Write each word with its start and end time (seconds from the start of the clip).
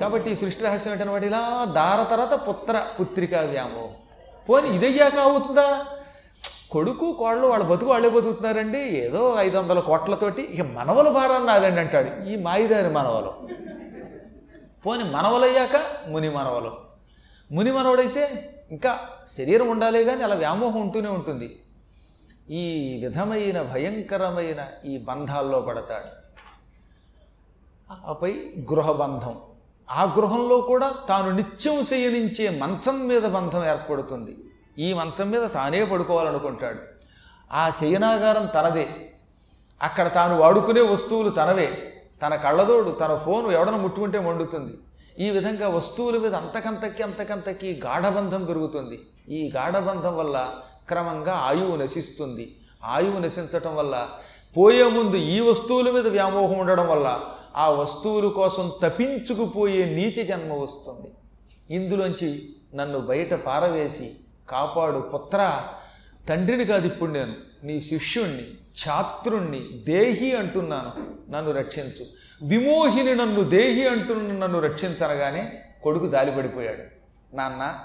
కాబట్టి 0.00 0.30
ఈ 0.30 0.34
సృష్టి 0.34 0.62
రహస్యం 0.62 0.92
ఏంటనమాట 0.92 1.24
ఇలా 1.24 1.64
దార 1.64 2.16
తర్వాత 2.16 2.48
పుత్ర 2.48 2.86
పుత్రికా 3.00 3.40
వ్యామోహం. 3.40 3.94
పోనీ 4.48 4.68
ఇదయ్యాక 4.68 5.14
అవుతుందా? 5.14 5.86
కొడుకు 6.70 7.12
కోళ్ళు 7.12 7.46
వాళ్ళ 7.46 7.64
బతుకు 7.64 7.90
వాళ్ళే 7.90 8.08
బతుకుతున్నారండి. 8.08 8.78
ఏదో 8.78 9.34
ఐదు 9.38 9.56
వందల 9.56 9.80
కోట్లతోటి 9.80 10.42
ఇక 10.42 10.60
మనవల 10.60 11.08
భారాన్ని 11.08 11.48
నాదండి 11.48 11.80
అంటాడు. 11.80 12.28
ఈ 12.28 12.36
మాయిదారి 12.36 12.88
మనవలు. 12.88 13.32
పోని 14.86 15.04
మనవలయ్యాక 15.04 15.80
ముని 16.08 16.30
మనవలు. 16.30 16.76
ముని 17.52 17.72
మనవడైతే 17.72 18.52
ఇంకా 18.70 18.98
శరీరం 19.36 19.68
ఉండాలి 19.68 20.04
కానీ 20.04 20.22
అలా 20.22 20.34
వ్యామోహం 20.34 20.80
ఉంటూనే 20.80 21.08
ఉంటుంది. 21.08 21.60
ఈ 22.50 22.96
విధమైన 23.04 23.62
భయంకరమైన 23.62 24.66
ఈ 24.84 24.98
బంధాల్లో 24.98 25.60
పడతాడు. 25.60 26.26
ఆపై 28.08 28.32
గృహబంధం. 28.72 29.36
ఆ 29.90 30.14
గృహంలో 30.18 30.60
కూడా 30.60 30.94
తాను 31.08 31.30
నిత్యం 31.30 31.84
శయనించే 31.84 32.58
మంచం 32.58 33.08
మీద 33.08 33.22
బంధం 33.22 33.66
ఏర్పడుతుంది. 33.66 34.36
ఈ 34.78 34.92
మంచం 34.92 35.30
మీద 35.30 35.48
తానే 35.50 35.84
పడుకోవాలనుకుంటాడు. 35.84 36.78
ఆ 37.52 37.70
శయనాగారం 37.70 38.46
తనదే. 38.46 38.88
అక్కడ 39.82 40.14
తాను 40.14 40.38
వాడుకునే 40.38 40.80
వస్తువులు 40.80 41.30
తనవే. 41.30 41.92
తన 42.26 42.34
కళ్ళదోడు 42.34 42.90
తన 42.90 43.18
ఫోను 43.26 43.50
ఎవడన 43.50 43.76
ముట్టుకుంటే 43.76 44.18
మండుతుంది. 44.18 44.78
ఈ 45.18 45.30
విధంగా 45.30 45.68
వస్తువుల 45.68 46.18
మీద 46.18 46.34
అంతకంతకి 46.34 47.02
అంతకంతకి 47.02 47.80
గాఢబంధం 47.84 48.44
పెరుగుతుంది. 48.44 49.00
ఈ 49.28 49.52
గాఢబంధం 49.56 50.16
వల్ల 50.16 50.50
క్రమంగా 50.88 51.32
ఆయువు 51.32 51.76
నశిస్తుంది. 51.76 52.56
ఆయువు 52.84 53.18
నశించటం 53.18 53.76
వల్ల 53.76 54.08
పోయే 54.56 54.84
ముందు 54.84 55.16
ఈ 55.16 55.40
వస్తువుల 55.40 55.90
మీద 55.90 56.06
వ్యామోహం 56.06 56.58
ఉండడం 56.58 56.88
వల్ల 56.88 57.20
ఆ 57.56 57.68
వస్తువుల 57.68 58.28
కోసం 58.28 58.72
తపించుకుపోయే 58.82 59.84
నీచ 59.84 60.24
జన్మ 60.24 60.52
వస్తుంది. 60.52 61.14
ఇందులోంచి 61.74 62.56
నన్ను 62.74 62.98
బయట 62.98 63.34
పారవేసి 63.34 64.14
కాపాడు 64.48 64.98
పుత్ర. 64.98 65.62
తండ్రిని 66.28 66.64
కాదు 66.64 66.86
ఇప్పుడు 66.86 67.10
నేను 67.10 67.34
నీ 67.64 67.80
శిష్యుణ్ణి 67.80 68.42
ఛాత్రుణ్ణి 68.88 69.84
దేహి 69.86 70.36
అంటున్నాను 70.36 70.92
నన్ను 71.30 71.52
రక్షించు. 71.52 72.06
విమోహిని 72.42 73.14
నన్ను 73.14 73.42
దేహి 73.42 73.88
అంటున్న 73.88 74.32
నన్ను 74.32 74.60
రక్షించనగానే 74.60 75.62
కొడుకు 75.82 76.08
జాలిపడిపోయాడు. 76.08 76.82
నాన్న 77.36 77.78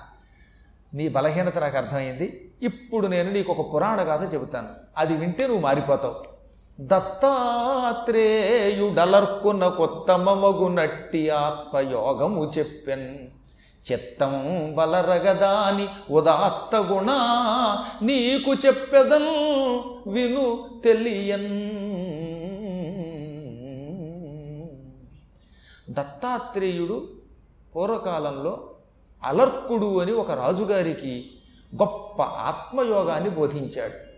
నీ 0.93 1.09
బలహీనత 1.09 1.57
నాకు 1.57 1.77
అర్థమైంది. 1.77 2.51
ఇప్పుడు 2.61 3.07
నేను 3.07 3.31
నీకు 3.31 3.53
ఒక 3.53 3.73
పురాణ 3.73 4.01
గాథ 4.01 4.33
చెబుతాను. 4.33 4.69
అది 4.97 5.17
వింటే 5.17 5.47
నువ్వు 5.47 5.61
మారిపోతావు. 5.61 6.30
దత్తాత్రేయుడలర్కున్న 6.79 9.67
కొత్తమమగు 9.67 10.67
నట్టి 10.67 11.29
ఆత్మయోగము 11.29 12.51
చెప్పెన్. 12.57 13.17
చిత్తం 13.91 14.73
బలరగదాని 14.77 16.13
ఉదాత్త 16.13 16.75
గుణ 16.75 17.07
నీకు 18.01 18.53
చెప్పెదన్ 18.53 20.09
విను 20.09 20.65
తెలియన్. 20.83 21.69
దత్తాత్రేయుడు 25.93 27.07
పూర్వకాలంలో 27.75 28.69
అలర్కుడు 29.23 29.99
అని 29.99 30.11
ఒక 30.11 30.31
రాజుగారికి 30.31 31.31
గొప్ప 31.75 32.21
ఆత్మయోగాన్ని 32.21 33.29
బోధించాడు. 33.29 34.10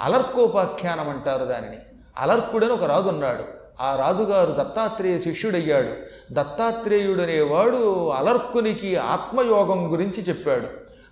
అలర్కోపాఖ్యానం 0.00 1.08
అంటారు 1.08 1.44
దానిని. 1.44 1.76
అలర్కుడని 2.18 2.72
ఒక 2.72 2.84
రాజు 2.84 3.08
ఉన్నాడు. 3.08 3.44
ఆ 3.80 3.96
రాజుగారు 3.96 4.52
దత్తాత్రేయ 4.52 5.18
శిష్యుడయ్యాడు. 5.18 5.88
దత్తాత్రేయుడు 6.32 7.22
అనేవాడు 7.22 8.08
అలర్కునికి 8.08 8.96
ఆత్మయోగం 8.96 9.92
గురించి 9.92 10.22
చెప్పాడు. 10.22 10.66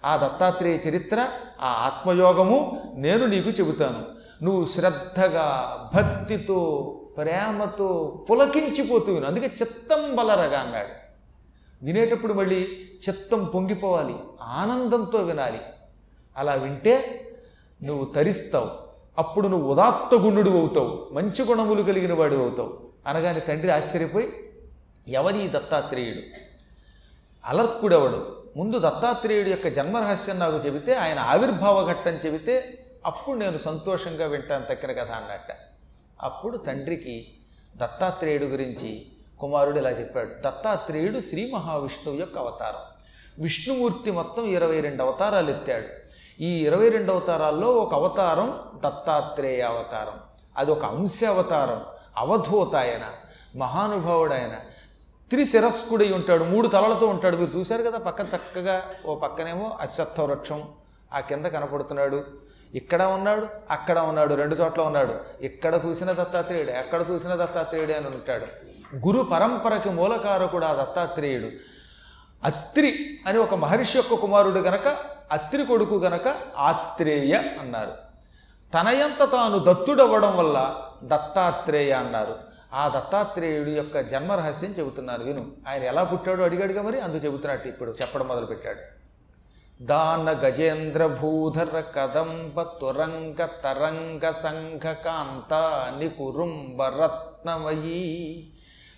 ఆ 0.05 0.17
దత్తాత్రేయ 0.17 0.89
చరిత్ర 0.89 1.29
ఆ 1.63 1.69
ఆత్మయోగము 1.71 2.83
నేను 2.95 3.27
నీకు 3.27 3.51
చెబుతాను. 3.51 4.21
నువ్వు 4.45 4.65
శ్రద్ధగా 4.65 5.77
భక్తితో 5.95 6.97
ప్రేమతో 7.17 8.25
పులకించిపోతూ 8.31 9.21
అందుకే 9.21 9.47
చిత్తం 9.47 10.17
బలరగా 10.17 10.61
అన్నాడు. 10.61 11.01
వినేటప్పుడు 11.85 12.33
మళ్ళీ 12.33 12.89
చిత్తం 13.09 13.45
పొంగిపోవాలి 13.45 14.15
ఆనందంతో 14.43 15.19
వినాలి. 15.19 15.61
అలా 16.39 16.55
వింటే 16.55 17.27
నువ్వు 17.83 18.05
తరిస్తావు. 18.05 18.71
అప్పుడు 19.19 19.49
నువ్వు 19.49 19.73
ఉదాత్త 19.73 20.15
గుణుడు 20.15 20.51
అవుతావు. 20.51 21.09
మంచి 21.13 21.45
గుణములు 21.45 21.83
కలిగిన 21.83 22.13
వాడు 22.15 22.35
అవుతావు. 22.35 22.79
అనగానే 23.07 23.41
తండ్రి 23.41 23.71
ఆశ్చర్యపోయి 23.71 24.33
ఎవరి 25.09 25.49
దత్తాత్రేయుడు? 25.49 26.21
అలర్కుడెవడు? 27.45 28.45
ముందు 28.57 28.79
దత్తాత్రేయుడు 28.79 29.49
యొక్క 29.49 29.69
జన్మరహస్యం 29.69 30.39
నాకు 30.39 30.57
చెబితే 30.57 30.95
ఆయన 30.95 31.19
ఆవిర్భావ 31.19 31.89
ఘట్టం 31.89 32.11
చెబితే 32.11 32.79
అప్పుడు 33.07 33.37
నేను 33.37 33.59
సంతోషంగా 33.59 34.27
వింటాను 34.27 34.65
తక్కిన 34.71 34.93
కథ 34.93 35.11
అన్నట్ట. 35.11 35.57
అప్పుడు 36.23 36.57
తండ్రికి 36.57 37.29
దత్తాత్రేయుడు 37.77 38.45
గురించి 38.45 39.07
కుమారుడు 39.41 39.79
ఇలా 39.79 39.91
చెప్పాడు. 39.91 40.29
దత్తాత్రేయుడు 40.29 41.21
శ్రీ 41.21 41.51
మహావిష్ణువు 41.55 42.19
యొక్క 42.19 42.39
అవతారం. 42.39 43.05
విష్ణుమూర్తి 43.43 44.11
మొత్తం 44.11 44.45
ఇరవై 44.45 44.81
రెండు 44.81 45.03
అవతారాలు 45.03 45.51
ఎత్తాడు. 45.51 46.00
ఈ 46.41 46.49
ఇరవై 46.49 46.89
రెండు 46.89 47.13
అవతారాల్లో 47.13 47.69
ఒక 47.69 47.95
అవతారం 47.95 48.59
దత్తాత్రేయ 48.75 49.61
అవతారం. 49.61 50.19
అది 50.57 50.71
ఒక 50.71 50.85
అంశ 50.85 51.25
అవతారం 51.25 51.81
అవధూత 52.17 52.77
ఆయన 52.77 53.05
మహానుభావుడు 53.57 54.35
ఆయన 54.35 54.55
త్రిశిరస్కుడై 55.31 56.13
ఉంటాడు 56.13 56.45
మూడు 56.45 56.69
తలలతో 56.69 57.07
ఉంటాడు. 57.07 57.37
మీరు 57.37 57.59
చూశారు 57.59 57.83
కదా 57.83 57.99
పక్కన 57.99 58.25
చక్కగా 58.37 58.83
ఓ 59.07 59.15
పక్కనేమో 59.15 59.79
అశ్వత్థ 59.81 60.21
వృక్షం 60.21 60.63
ఆ 61.13 61.21
కింద 61.21 61.47
కనపడుతున్నాడు. 61.47 62.25
ఇక్కడ 62.75 63.03
ఉన్నాడు 63.03 63.47
అక్కడ 63.71 63.99
ఉన్నాడు 63.99 64.35
రెండు 64.35 64.55
చోట్ల 64.55 64.83
ఉన్నాడు. 64.83 65.15
ఇక్కడ 65.41 65.81
చూసిన 65.87 66.13
దత్తాత్రేయుడు 66.13 66.71
ఎక్కడ 66.71 67.05
చూసిన 67.11 67.35
దత్తాత్రేయుడే 67.35 67.95
అని 67.95 68.07
ఉంటాడు. 68.07 68.47
గురు 69.09 69.23
పరంపరకి 69.23 69.91
మూలకారకుడు 69.91 70.65
ఆ 70.65 70.73
దత్తాత్రేయుడు. 70.73 71.49
అత్రి 72.45 73.21
అని 73.27 73.39
ఒక 73.39 73.55
మహర్షి 73.55 73.99
యొక్క 73.99 74.15
కుమారుడు 74.15 74.59
గనక 74.59 75.20
అత్రి 75.33 75.67
కొడుకు 75.67 75.95
గనక 75.95 76.35
ఆత్రేయ 76.57 77.35
అన్నారు. 77.61 77.93
తనయంత 78.75 79.33
తాను 79.33 79.59
దత్తుడవ్వడం 79.59 80.37
వల్ల 80.37 80.77
దత్తాత్రేయ 81.03 81.93
అన్నారు. 81.93 82.35
ఆ 82.75 82.89
దత్తాత్రేయుడి 82.89 83.71
యొక్క 83.71 84.01
జన్మరహస్యం 84.01 84.71
చెబుతున్నారు 84.71 85.23
విను. 85.23 85.53
ఆయన 85.69 85.83
ఎలా 85.83 86.05
పుట్టాడో 86.05 86.45
అడిగాడుగా 86.45 86.83
మరి 86.83 87.01
అందుకు 87.01 87.25
చెబుతున్నట్టు 87.25 87.69
ఇప్పుడు 87.69 87.91
చెప్పడం 87.91 88.29
మొదలుపెట్టాడు. 88.29 89.01
దాన 89.85 90.31
గజేంద్ర 90.31 91.07
భూధర 91.07 91.81
కదంబ 91.81 92.63
తురంగ 92.63 93.47
తరంగ 93.47 94.31
సంఘ 94.31 94.93
కాంత 94.93 95.55
నికురుంబ 95.99 96.83
రత్నమయీ 96.83 98.47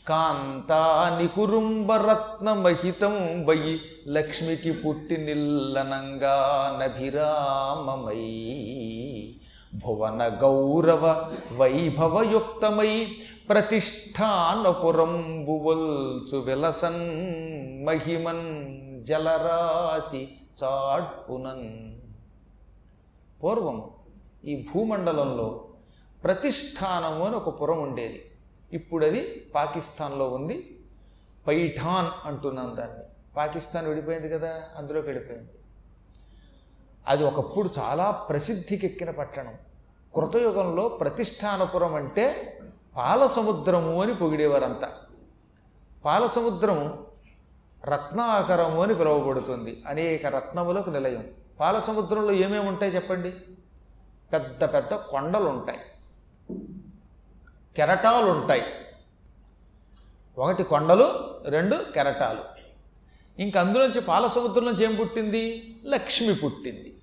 కాంతా 0.08 1.18
నికురుంబ 1.20 1.92
రత్నమహితం 1.92 3.46
వయి 3.46 3.80
లక్ష్మికి 4.08 4.72
పుట్టి 4.72 5.16
నిల్లనంగా 5.16 6.36
నభిరామమై. 6.80 8.24
భువన 9.74 10.38
గౌరవ 10.42 11.32
వైభవయుక్తమై 11.56 13.06
ప్రతిష్టానపురంబువల్చు 13.48 16.38
విలసన్ 16.38 17.86
మహిమన్ 17.86 19.04
జలరాశి 19.04 20.28
చాట్పునన్ 20.64 21.92
పూర్వం 23.42 23.82
ఈ 24.44 24.66
భూమండలంలో 24.68 25.64
ప్రతిష్టానము 26.24 27.24
అని 27.24 27.36
ఒక 27.36 27.62
పురం 27.62 27.82
ఉండేది. 27.82 28.24
ఇప్పుడు 28.72 29.06
అది 29.06 29.46
పాకిస్తాన్లో 29.54 30.30
ఉంది. 30.30 30.80
పైఠాన్ 31.46 32.28
అంటున్నాం 32.28 32.76
దాన్ని. 32.76 33.04
పాకిస్తాన్ 33.36 33.86
విడిపోయింది 33.86 34.28
కదా 34.28 34.62
అందులోకి 34.76 35.06
వెళ్ళిపోయింది. 35.06 35.48
అది 37.06 37.24
ఒకప్పుడు 37.24 37.70
చాలా 37.78 38.10
ప్రసిద్ధికెక్కిన 38.10 39.10
పట్టణం. 39.10 39.54
కృతయుగంలో 40.16 40.88
ప్రతిష్టానపురం 40.88 41.94
అంటే 41.94 42.58
పాలసముద్రము 42.96 44.02
అని 44.02 44.14
పొగిడేవారంతా. 44.14 44.92
పాలసముద్రం 46.04 47.06
రత్నాకరము 47.84 48.82
అని 48.82 48.94
పిలువబడుతుంది. 48.94 49.82
అనేక 49.86 50.26
రత్నములకు 50.26 50.90
నిలయం. 50.90 51.26
పాలసముద్రంలో 51.60 52.32
ఏమేమి 52.32 52.68
ఉంటాయి 52.68 52.94
చెప్పండి? 52.94 53.30
పెద్ద 54.32 54.64
పెద్ద 54.64 54.94
కొండలు 54.94 55.44
ఉంటాయి 55.44 55.78
కెరటాలు 57.76 58.30
ఉంటాయి. 58.30 58.62
ఒకటి 60.38 60.62
కొండలు 60.62 61.34
రెండు 61.46 61.76
కెరటాలు. 61.94 62.52
ఇంకా 63.42 63.60
అందులోంచి 63.60 64.00
పాల 64.00 64.26
సముద్రం 64.26 64.82
ఏం 64.82 64.94
పుట్టింది? 64.94 65.74
లక్ష్మి 65.84 66.34
పుట్టింది. 66.34 66.96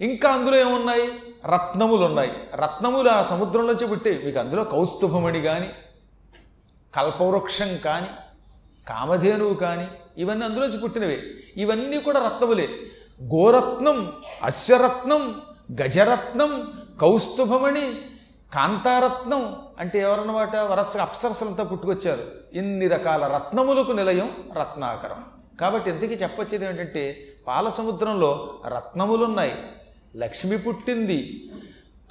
ఇంకా 0.00 0.30
అందులో 0.30 0.56
ఏమున్నాయి? 0.56 1.12
రత్నములు 1.46 2.04
ఉన్నాయి 2.04 2.32
రత్నములు 2.54 3.08
ఆ 3.08 3.22
సముద్రంలోంచి 3.22 3.86
పుట్టే 3.86 4.22
మీకు 4.24 4.38
అందులో 4.38 4.64
కౌస్తుభమణి 4.64 5.40
కానీ 5.40 5.70
కల్పవృక్షం 6.94 7.76
కానీ 7.76 8.06
కామధేనువు 8.88 9.54
కానీ 9.54 9.88
ఇవన్నీ 10.18 10.44
అందులోంచి 10.44 10.78
పుట్టినవే. 10.78 11.22
ఇవన్నీ 11.56 12.00
కూడా 12.00 12.24
రత్నములే. 12.24 12.68
గోరత్నం 13.22 14.12
అశ్వరత్నం 14.42 15.42
గజరత్నం 15.82 16.72
కౌస్తుభమణి 17.00 18.09
కాంతారత్నం 18.54 19.56
అంటే 19.78 19.98
ఎవరన్నమాట? 19.98 20.56
వరసగా 20.56 21.02
అప్సరసలంతా 21.02 21.64
పుట్టుకొచ్చారు. 21.64 22.22
ఇన్ని 22.52 22.88
రకాల 22.88 23.26
రత్నములకు 23.26 23.92
నిలయం 23.92 24.30
రత్నాకరం. 24.58 25.24
కాబట్టి 25.60 25.90
ఇంతకీ 25.90 26.14
చెప్పొచ్చేది 26.14 26.66
ఏంటంటే 26.66 27.32
పాల 27.46 27.70
సముద్రంలో 27.70 28.58
రత్నములున్నాయి. 28.66 29.54
లక్ష్మి 30.16 30.58
పుట్టింది. 30.58 31.50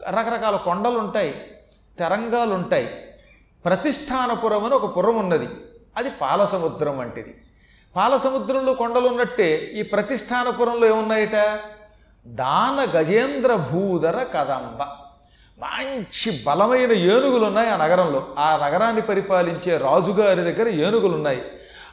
రకరకాల 0.09 0.55
కొండలు 0.55 0.99
ఉంటాయి 0.99 1.51
తరంగాలు 1.99 2.53
ఉంటాయి 2.53 2.89
ప్రతిష్టానపురం 3.65 4.65
అని 4.65 4.75
ఒక 4.75 4.97
పురం 4.97 5.15
ఉన్నది 5.15 5.49
అది 5.97 6.09
పాల 6.21 6.45
సముద్రం 6.45 6.97
వంటిది. 6.97 7.41
పాల 7.95 8.17
సముద్రంలో 8.17 8.73
కొండలు 8.73 9.07
ఉన్నట్టే 9.07 9.55
ఈ 9.55 9.81
ప్రతిష్టానపురంలో 9.81 10.87
ఏమున్నాయట? 10.87 11.59
దాన 12.27 12.87
గజేంద్ర 12.95 13.55
భూధర 13.55 14.23
కదంబ. 14.23 15.08
మంచి 15.61 16.43
బలమైన 16.47 16.91
ఏనుగులు 16.91 17.45
ఉన్నాయి 17.45 17.69
ఆ 17.69 17.77
నగరంలో. 17.77 18.27
ఆ 18.37 18.59
నగరాన్ని 18.65 19.01
పరిపాలించే 19.01 19.77
రాజుగారి 19.77 20.41
దగ్గర 20.41 20.67
ఏనుగులు 20.67 21.15
ఉన్నాయి 21.15 21.41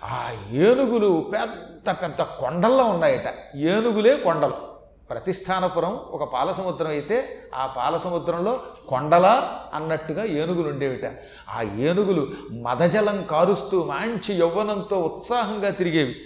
ఆ 0.05 0.21
ఏనుగులు 0.53 1.31
పెద్ద 1.35 1.91
పెద్ద 1.91 2.23
కొండల్లో 2.23 2.85
ఉన్నాయట. 2.85 3.57
ఏనుగులే 3.57 4.17
కొండలు. 4.17 4.77
ప్రతిష్టానపురం 5.11 6.01
ఒక 6.11 6.33
పాలసముద్రం 6.33 6.89
అయితే 6.89 7.43
ఆ 7.55 7.67
పాలసముద్రంలో 7.67 8.61
కొండలా 8.89 9.61
అన్నట్టుగా 9.75 10.25
ఏనుగులు 10.25 10.69
ఉండేవిట 10.69 11.07
ఆ 11.55 11.63
ఏనుగులు 11.63 12.29
మదజలం 12.63 13.25
కారుస్తూ 13.31 13.85
మంచి 13.85 14.35
యవ్వనంతో 14.41 14.99
ఉత్సాహంగా 15.01 15.71
తిరిగేవి. 15.71 16.17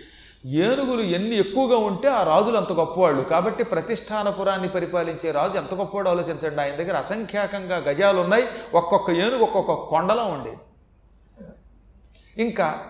ఏనుగులు 0.46 1.02
ఎన్ని 1.02 1.36
ఎక్కువగా 1.36 1.78
ఉంటే 1.78 2.08
ఆ 2.08 2.22
రాజులు 2.22 2.56
అంత 2.56 2.72
గొప్పవాళ్ళు. 2.72 3.22
కాబట్టి 3.22 3.64
ప్రతిష్టానపురాన్ని 3.64 4.68
పరిపాలించే 4.68 5.30
రాజు 5.30 5.56
ఎంత 5.56 5.74
గొప్పవాడు 5.74 6.08
ఆలోచించండి. 6.08 6.60
ఆయన 6.60 6.74
దగ్గర 6.74 6.96
అసంఖ్యాకంగా 6.96 7.76
గజాలు 7.76 8.20
ఉన్నాయి 8.20 8.44
ఒక్కొక్క 8.74 9.10
ఏనుగు 9.10 9.38
ఒక్కొక్క 9.38 9.72
కొండలో 9.72 10.24
ఉండేది. 10.24 10.56
ఇంకా 12.42 12.84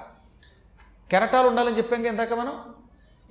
కెరటాలు 1.10 1.48
ఉండాలని 1.48 1.76
చెప్పాం 1.76 2.06
ఇందాక 2.06 2.32
మనం? 2.32 2.60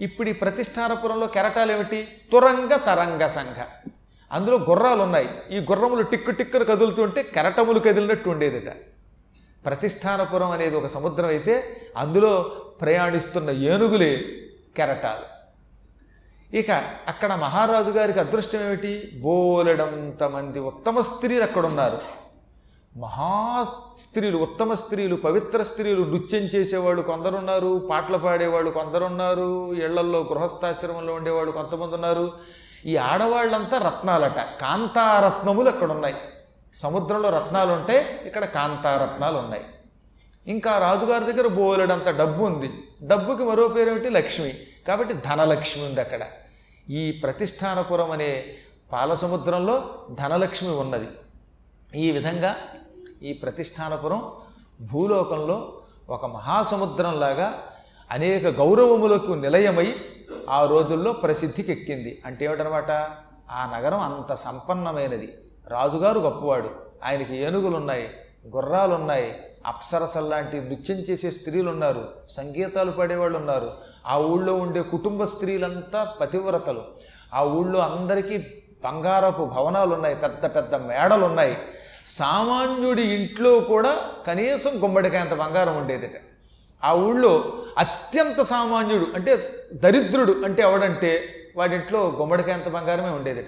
ఇప్పుడు 0.01 0.29
ఈ 0.29 0.33
ప్రతిష్టానపురంలో 0.33 1.27
కెరటాలు 1.27 1.71
ఏమిటి? 1.71 2.07
తురంగ 2.31 2.75
తరంగ 2.75 3.27
సంఘ. 3.27 3.89
అందులో 4.31 4.57
గుర్రాలు 4.57 5.01
ఉన్నాయి. 5.01 5.29
ఈ 5.51 5.59
గుర్రములు 5.59 6.01
టిక్కు 6.01 6.31
టిక్కును 6.31 6.65
కదులుతుంటే 6.65 7.23
కెరటములు 7.23 7.79
కదిలినట్టు 7.79 8.29
ఉండేదిట. 8.29 8.71
ప్రతిష్టానపురం 9.65 10.51
అనేది 10.51 10.75
ఒక 10.75 10.85
సముద్రం 10.85 11.27
అయితే 11.27 11.81
అందులో 11.97 12.51
ప్రయాణిస్తున్న 12.81 13.49
ఏనుగులే 13.49 14.25
కెరటాలు. 14.77 15.27
ఇక 16.57 16.71
అక్కడ 17.07 17.33
మహారాజు 17.33 17.91
గారికి 17.91 18.19
అదృష్టం 18.19 18.61
ఏమిటి? 18.61 19.11
బోలెడంత 19.21 20.23
మంది 20.23 20.59
ఉత్తమ 20.59 21.01
స్త్రీలు 21.01 21.43
అక్కడ 21.43 21.65
ఉన్నారు 21.65 21.99
మహా 22.97 23.67
స్త్రీలు 23.99 24.37
ఉత్తమ 24.37 24.73
స్త్రీలు 24.73 25.15
పవిత్ర 25.15 25.63
స్త్రీలు 25.63 26.03
నృత్యం 26.03 26.41
చేసేవాళ్ళు 26.41 27.01
కొందరున్నారు 27.01 27.87
పాటలు 27.91 28.17
పాడేవాళ్ళు 28.17 28.71
కొందరున్నారు 28.71 29.73
ఇళ్ళల్లో 29.73 30.19
గృహస్థాశ్రమంలో 30.19 31.13
ఉండేవాళ్ళు 31.13 31.51
కొంతమంది 31.51 31.95
ఉన్నారు. 31.95 32.31
ఈ 32.85 32.97
ఆడవాళ్ళంతా 32.97 33.77
రత్నాలట 33.77 34.39
కాంతారత్నములు 34.61 35.69
అక్కడ 35.69 35.91
ఉన్నాయి 35.91 36.15
సముద్రంలో 36.75 37.29
రత్నాలు 37.29 37.71
ఉంటాయి 37.71 38.01
ఇక్కడ 38.25 38.45
కాంతారత్నాలు 38.45 39.37
ఉన్నాయి 39.37 39.63
ఇంకా 40.49 40.77
రాజుగారి 40.77 41.25
దగ్గర 41.25 41.47
బోలెడంత 41.47 42.09
డబ్బు 42.09 42.43
ఉంది. 42.43 42.83
డబ్బుకి 43.03 43.43
మరో 43.43 43.67
పేరేమిటి? 43.67 44.09
లక్ష్మి. 44.09 44.53
కాబట్టి 44.87 45.13
ధనలక్ష్మి 45.13 45.85
ఉంది 45.85 46.01
అక్కడ. 46.01 46.21
ఈ 46.89 47.11
ప్రతిష్టానపురం 47.11 48.11
అనే 48.11 48.43
పాలసముద్రంలో 48.91 50.05
ధనలక్ష్మి 50.11 50.75
ఉన్నది. 50.75 51.07
ఈ 51.95 52.11
విధంగా 52.11 52.55
ఈ 53.23 53.33
ప్రతిష్టానపురం 53.33 54.31
భూలోకంలో 54.81 55.81
ఒక 56.09 56.25
మహాసముద్రంలాగా 56.25 57.63
అనేక 58.11 58.47
గౌరవములకు 58.47 59.31
నిలయమై 59.31 59.95
ఆ 60.49 60.65
రోజుల్లో 60.65 61.13
ప్రసిద్ధికి 61.13 61.71
ఎక్కింది 61.71 62.21
అంటే 62.25 62.45
ఏమిటనమాట? 62.45 62.91
ఆ 63.51 63.77
నగరం 63.77 63.99
అంత 63.99 64.33
సంపన్నమైనది. 64.33 65.37
రాజుగారు 65.67 66.19
గొప్పవాడు. 66.19 66.69
ఆయనకి 67.03 67.37
ఏనుగులున్నాయి 67.37 68.09
గుర్రాలున్నాయి 68.55 69.48
అప్సరసల్లాంటి 69.65 70.57
నృత్యం 70.61 70.97
చేసే 70.97 71.31
స్త్రీలు 71.31 71.69
ఉన్నారు 71.69 72.07
సంగీతాలు 72.29 72.91
పాడేవాళ్ళు 72.91 73.37
ఉన్నారు 73.37 73.71
ఆ 74.07 74.17
ఊళ్ళో 74.17 74.55
ఉండే 74.55 74.81
కుటుంబ 74.81 75.23
స్త్రీలంతా 75.23 76.13
పతివ్రతలు. 76.21 76.81
ఆ 77.33 77.43
ఊళ్ళో 77.43 77.79
అందరికీ 77.79 78.37
బంగారపు 78.83 79.43
భవనాలు 79.45 79.93
ఉన్నాయి 79.93 80.15
పెద్ద 80.15 80.45
పెద్ద 80.45 80.75
మేడలు 80.75 81.25
ఉన్నాయి 81.25 81.57
సామాన్యుడి 82.07 83.01
ఇంట్లో 83.01 83.59
కూడా 83.59 83.97
కనీసం 84.27 84.83
గుమ్మడికాయంత 84.83 85.33
బంగారం 85.33 85.77
ఉండేదిట. 85.77 86.11
ఆ 86.83 86.93
ఊళ్ళో 86.93 87.53
అత్యంత 87.77 88.41
సామాన్యుడు 88.41 89.07
అంటే 89.15 89.55
దరిద్రుడు 89.73 90.45
అంటే 90.45 90.61
ఎవడంటే 90.63 91.33
వాడింట్లో 91.55 92.07
గుమ్మడికాయంత 92.19 92.69
బంగారమే 92.69 93.09
ఉండేదిట. 93.09 93.45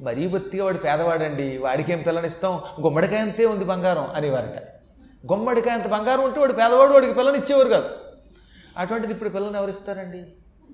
మరీ 0.00 0.26
బొత్తిగా 0.26 0.64
వాడు 0.64 0.78
పేదవాడండి 0.78 1.58
వాడికి 1.58 1.92
ఏం 1.92 2.02
పిల్లనిస్తాం 2.02 2.60
గుమ్మడికాయంతే 2.80 3.46
ఉంది 3.46 3.64
బంగారం 3.64 4.08
అనేవారట. 4.14 4.58
గుమ్మడికాయంత 5.30 5.86
బంగారం 5.86 6.24
ఉంటే 6.24 6.40
వాడు 6.40 6.52
పేదవాడు 6.52 6.92
వాడికి 6.92 7.14
పిల్లని 7.14 7.38
ఇచ్చేవారు 7.38 7.68
కాదు. 7.68 7.88
అటువంటిది 8.76 9.12
ఇప్పుడు 9.12 9.28
పిల్లల్ని 9.28 9.58
ఎవరిస్తారండి 9.58 10.26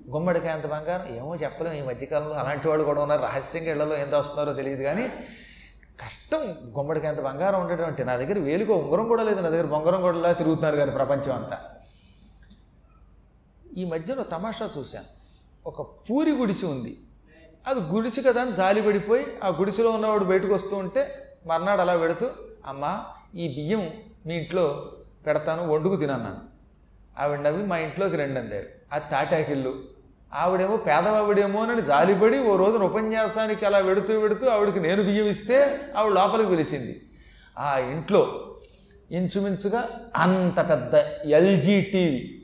గుమ్మడికాయంత 0.09 0.67
బంగారం? 0.67 1.15
ఏమో 1.15 1.35
చెప్పలేము 1.35 1.75
ఈ 1.75 1.81
మధ్యకాలంలో 1.81 2.35
అలాంటి 2.35 2.67
వాళ్ళు 2.67 2.85
కూడా 2.85 3.01
ఉన్నారు. 3.01 3.21
రహస్యంగా 3.21 3.71
ఇళ్ళలో 3.71 3.95
ఎంత 3.95 4.13
వస్తున్నారో 4.13 4.53
తెలియదు 4.53 4.83
కానీ 4.83 5.09
కష్టం 6.03 6.41
గుమ్మడికాయంత 6.77 7.21
బంగారం 7.21 7.61
ఉండడం 7.61 7.85
అంటే. 7.85 8.03
నా 8.03 8.15
దగ్గర 8.15 8.39
వేలుకో 8.39 8.73
ఉంగరం 8.73 9.07
కూడా 9.07 9.23
లేదు 9.23 9.39
నా 9.39 9.49
దగ్గర 9.49 9.65
బొంగరం 9.65 10.01
కూడా 10.01 10.33
తిరుగుతున్నారు 10.33 10.75
కానీ 10.75 10.91
ప్రపంచం 10.91 11.35
అంతా. 11.35 11.57
ఈ 13.77 13.85
మధ్యలో 13.85 14.23
తమాషా 14.23 14.69
చూశాను. 14.77 15.05
ఒక 15.67 15.81
పూరి 15.81 16.31
గుడిసె 16.31 16.67
ఉంది. 16.67 16.97
అది 17.67 17.79
గుడిసి 17.79 18.21
కదా 18.21 18.41
అని 18.41 18.51
జాలి 18.51 18.81
పడిపోయి 18.81 19.25
ఆ 19.43 19.47
గుడిసెలో 19.47 19.89
ఉన్నవాడు 19.91 20.23
బయటకు 20.23 20.53
వస్తూ 20.53 20.75
ఉంటే 20.75 21.01
మర్నాడు 21.45 21.81
అలా 21.81 21.97
పెడుతూ 21.97 22.29
అమ్మ 22.65 23.03
ఈ 23.35 23.47
బియ్యం 23.47 23.93
మీ 24.25 24.35
ఇంట్లో 24.35 24.91
పెడతాను 25.25 25.73
వండుకు 25.73 25.95
తినన్నాను. 25.95 26.39
ఆవిడ 27.19 27.39
నవ్వి 27.39 27.65
మా 27.65 27.77
ఇంట్లోకి 27.77 28.15
రండి 28.15 28.39
అందారు. 28.39 28.65
అది 28.91 29.05
తాటాకిల్లు. 29.11 29.83
ఆవిడేమో 30.33 30.77
పేదవావిడేమో 30.77 31.63
అని 31.63 31.81
జాలిపడి 31.81 32.39
ఓ 32.39 32.55
రోజున 32.55 32.83
ఉపన్యాసానికి 32.83 33.65
అలా 33.65 33.77
వెడుతూ 33.77 34.19
వెడుతూ 34.19 34.49
ఆవిడకి 34.49 34.79
నేను 34.79 35.03
బియ్యం 35.03 35.27
ఇస్తే 35.27 35.79
ఆవిడ 35.97 36.13
లోపలికి 36.13 36.49
పిలిచింది. 36.49 37.01
ఆ 37.59 37.77
ఇంట్లో 37.77 38.55
ఇంచుమించుగా 39.11 39.89
అంత 40.15 40.69
పెద్ద 40.69 40.95
ఎల్జీ 41.25 41.81
టీవీ 41.81 42.37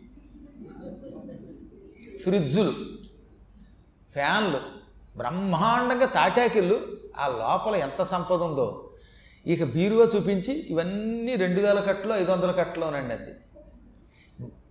ఫ్రిడ్జులు 2.18 2.72
ఫ్యాన్లు 4.14 4.60
బ్రహ్మాండంగా 5.18 6.06
తాటాకిళ్ళు 6.06 6.80
ఆ 7.18 7.28
లోపల 7.28 7.76
ఎంత 7.76 8.04
సంపద 8.04 8.42
ఉందో 8.42 8.87
ఇక 9.54 9.64
బీరువా 9.64 10.06
చూపించి 10.16 10.54
ఇవన్నీ 10.70 11.36
రెండు 11.36 11.60
వేల 11.62 11.80
కట్టలు 11.80 12.14
ఐదు 12.14 12.32
వందల 12.32 12.52
కట్టలోనండి 12.52 13.14
అది. 13.14 13.34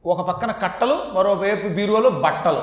ఒక 0.07 0.29
పక్కన 0.29 0.53
కట్టలు 0.53 0.97
మరోవైపు 1.15 1.69
బీరువాలో 1.69 2.11
బట్టలు. 2.11 2.63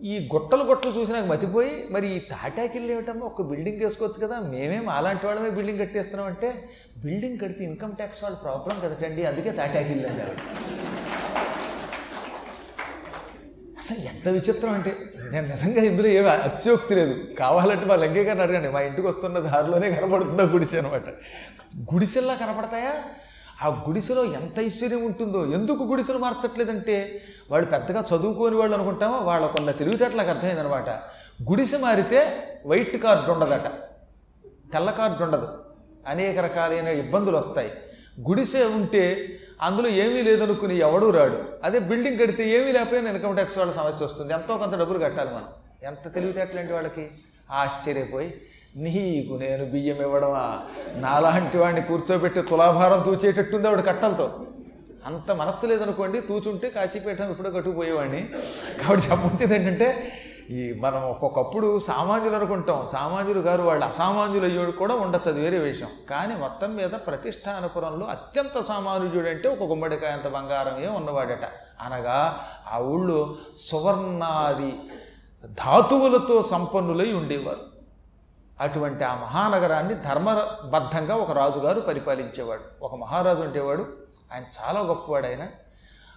ఈ 0.00 0.28
గుట్టలు 0.34 0.62
గుట్టలు 0.62 0.92
చూసి 0.92 1.12
నాకు 1.12 1.26
మతిపోయి 1.26 1.88
మరి 1.90 2.16
ఈ 2.16 2.18
తాటాకిల్లు 2.18 2.92
ఏమిటమ్మా? 2.92 3.26
ఒక 3.26 3.42
బిల్డింగ్ 3.42 3.80
వేసుకోవచ్చు 3.80 4.26
కదా. 4.26 4.40
మేమేం 4.40 4.88
అలాంటి 4.88 5.26
వాళ్ళమే 5.26 5.50
బిల్డింగ్ 5.50 5.78
కట్టేస్తున్నాం 5.78 6.26
అంటే 6.26 6.64
బిల్డింగ్ 7.04 7.38
కడితే 7.38 7.64
ఇన్కమ్ 7.64 7.92
ట్యాక్స్ 7.92 8.24
వాళ్ళ 8.24 8.36
ప్రాబ్లం 8.36 8.80
కదటండి 8.80 9.24
అందుకే 9.24 9.50
తాటాకిల్లు 9.50 10.08
అన్నారు 10.08 10.34
అసలు 13.82 13.98
ఎంత 13.98 14.28
విచిత్రం 14.28 14.70
అంటే 14.70 14.96
నేను 15.30 15.48
నిజంగా 15.48 15.84
ఇందులో 15.84 16.08
ఏమి 16.08 16.30
అత్యోక్తి 16.30 16.94
లేదు. 16.94 17.24
కావాలంటే 17.38 17.84
మా 17.84 17.96
లంకే 17.96 18.22
గారిని 18.22 18.42
అడగండి 18.42 18.68
మా 18.68 18.80
ఇంటికి 18.80 19.06
వస్తున్న 19.06 19.38
దారిలోనే 19.38 19.92
కనపడుతుందా 19.92 20.42
గుడిసె 20.42 20.78
అనమాట 20.78 21.08
గుడిసెల్లా 21.94 22.34
కనపడతాయా? 22.34 22.92
ఆ 23.62 23.84
గుడిసెలో 23.88 24.24
ఎంత 24.24 24.58
ఐశ్వర్యం 24.58 25.04
ఉంటుందో 25.04 25.46
ఎందుకు 25.46 25.84
గుడిసెలు 25.84 26.18
మార్చట్లేదంటే 26.18 27.20
వాళ్ళు 27.50 27.70
పెద్దగా 27.70 28.00
చదువుకోని 28.00 28.56
వాళ్ళు 28.56 28.74
అనుకుంటామో 28.74 29.18
వాళ్ళ 29.18 29.46
కొన్న 29.46 29.70
తెలివితేటలకు 29.70 30.30
అర్థమైందనమాట 30.30 30.88
గుడిసె 31.50 31.76
మారితే 31.76 32.48
వైట్ 32.66 33.02
కార్డు 33.02 33.32
ఉండదట. 33.32 33.66
తెల్ల 34.72 34.90
కార్డు 34.90 35.24
ఉండదు. 35.24 35.48
అనేక 36.06 36.38
రకాలైన 36.38 36.88
ఇబ్బందులు 36.88 37.36
వస్తాయి. 37.36 37.70
గుడిసె 38.28 38.64
ఉంటే 38.64 39.28
అందులో 39.62 39.88
ఏమీ 39.88 40.22
లేదనుకుని 40.22 40.76
ఎవడూ 40.78 41.10
రాడు. 41.10 41.44
అదే 41.64 41.78
బిల్డింగ్ 41.78 42.18
కడితే 42.18 42.48
ఏమీ 42.48 42.72
లేకపోయినా 42.72 43.10
ఇన్కమ్ 43.10 43.34
ట్యాక్స్ 43.34 43.58
వాళ్ళ 43.58 43.72
సమస్య 43.72 44.04
వస్తుంది. 44.04 44.32
ఎంతో 44.32 44.56
కొంత 44.56 44.74
డబ్బులు 44.74 44.98
కట్టాలి 44.98 45.30
మనం. 45.30 45.44
ఎంత 45.82 46.14
తెలివితేటలేంటి 46.14 46.72
వాళ్ళకి? 46.72 47.08
ఆశ్చర్యపోయి 47.50 48.34
నీకు 48.76 49.34
నేను 49.34 49.64
బియ్యం 49.64 49.96
ఇవ్వడమా? 49.96 50.60
నాలాంటి 50.96 51.58
వాడిని 51.58 51.82
కూర్చోబెట్టి 51.82 52.42
తులాభారం 52.42 53.02
తూచేటట్టుంది 53.02 53.68
ఆవిడ 53.68 53.84
కట్టలతో. 53.84 54.46
అంత 55.06 55.30
మనస్సు 55.30 55.66
లేదనుకోండి 55.66 56.20
తూచుంటే 56.20 56.70
కాశీపీఠం 56.70 57.30
ఎప్పుడో 57.30 57.50
కట్టుకుపోయేవాడిని. 57.50 58.30
కాబట్టి 58.84 59.10
చెప్పొచ్చేది 59.10 59.54
ఏంటంటే 59.54 60.12
ఈ 60.50 60.80
మనం 60.80 61.10
ఒక్కొక్కప్పుడు 61.10 61.78
సామాన్యులు 61.78 62.36
అనుకుంటాం. 62.36 62.86
సామాన్యులు 62.92 63.40
గారు 63.40 63.62
వాళ్ళు 63.62 63.84
అసామాన్యులు 63.84 64.46
అయ్యోడు 64.46 64.70
కూడా 64.70 64.94
ఉండొచ్చు 64.94 65.30
అది 65.30 65.40
వేరే 65.40 65.58
విషయం. 65.58 65.88
కానీ 66.10 66.34
మొత్తం 66.34 66.76
మీద 66.76 66.90
ప్రతిష్టానపురంలో 66.90 68.06
అత్యంత 68.06 68.62
సామాన్యుడు 68.64 69.28
అంటే 69.28 69.48
ఒక 69.48 69.62
గుమ్మడికాయ 69.62 70.12
అంత 70.12 70.28
బంగారమే 70.28 70.88
ఉన్నవాడట. 70.88 71.44
అనగా 71.80 72.48
ఆ 72.72 72.78
ఊళ్ళో 72.78 73.36
సువర్ణాది 73.56 74.74
ధాతువులతో 75.46 76.42
సంపన్నులై 76.42 77.12
ఉండేవారు. 77.12 77.60
అటువంటి 78.60 79.04
ఆ 79.04 79.14
మహానగరాన్ని 79.14 79.94
ధర్మబద్ధంగా 79.94 81.14
ఒక 81.14 81.30
రాజుగారు 81.30 81.80
పరిపాలించేవాడు. 81.80 82.84
ఒక 82.84 82.94
మహారాజు 82.94 83.40
ఉండేవాడు. 83.42 83.86
ఆయన 84.32 84.42
చాలా 84.42 84.80
గొప్పవాడు 84.80 85.26
ఆయన 85.26 85.46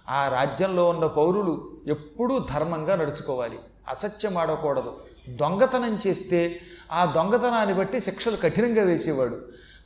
ఆ 0.08 0.28
రాజ్యంలో 0.28 0.88
ఉన్న 0.88 1.06
పౌరులు 1.06 1.70
ఎప్పుడూ 1.86 2.38
ధర్మంగా 2.38 2.96
నడుచుకోవాలి. 2.96 3.58
అసత్యం 3.88 4.38
ఆడకూడదు 4.38 4.96
దొంగతనం 5.28 5.98
చేస్తే 6.06 6.60
ఆ 6.92 7.12
దొంగతనాన్ని 7.14 7.74
బట్టి 7.74 8.00
శిక్షలు 8.00 8.36
కఠినంగా 8.36 8.82
వేసేవాడు. 8.82 9.36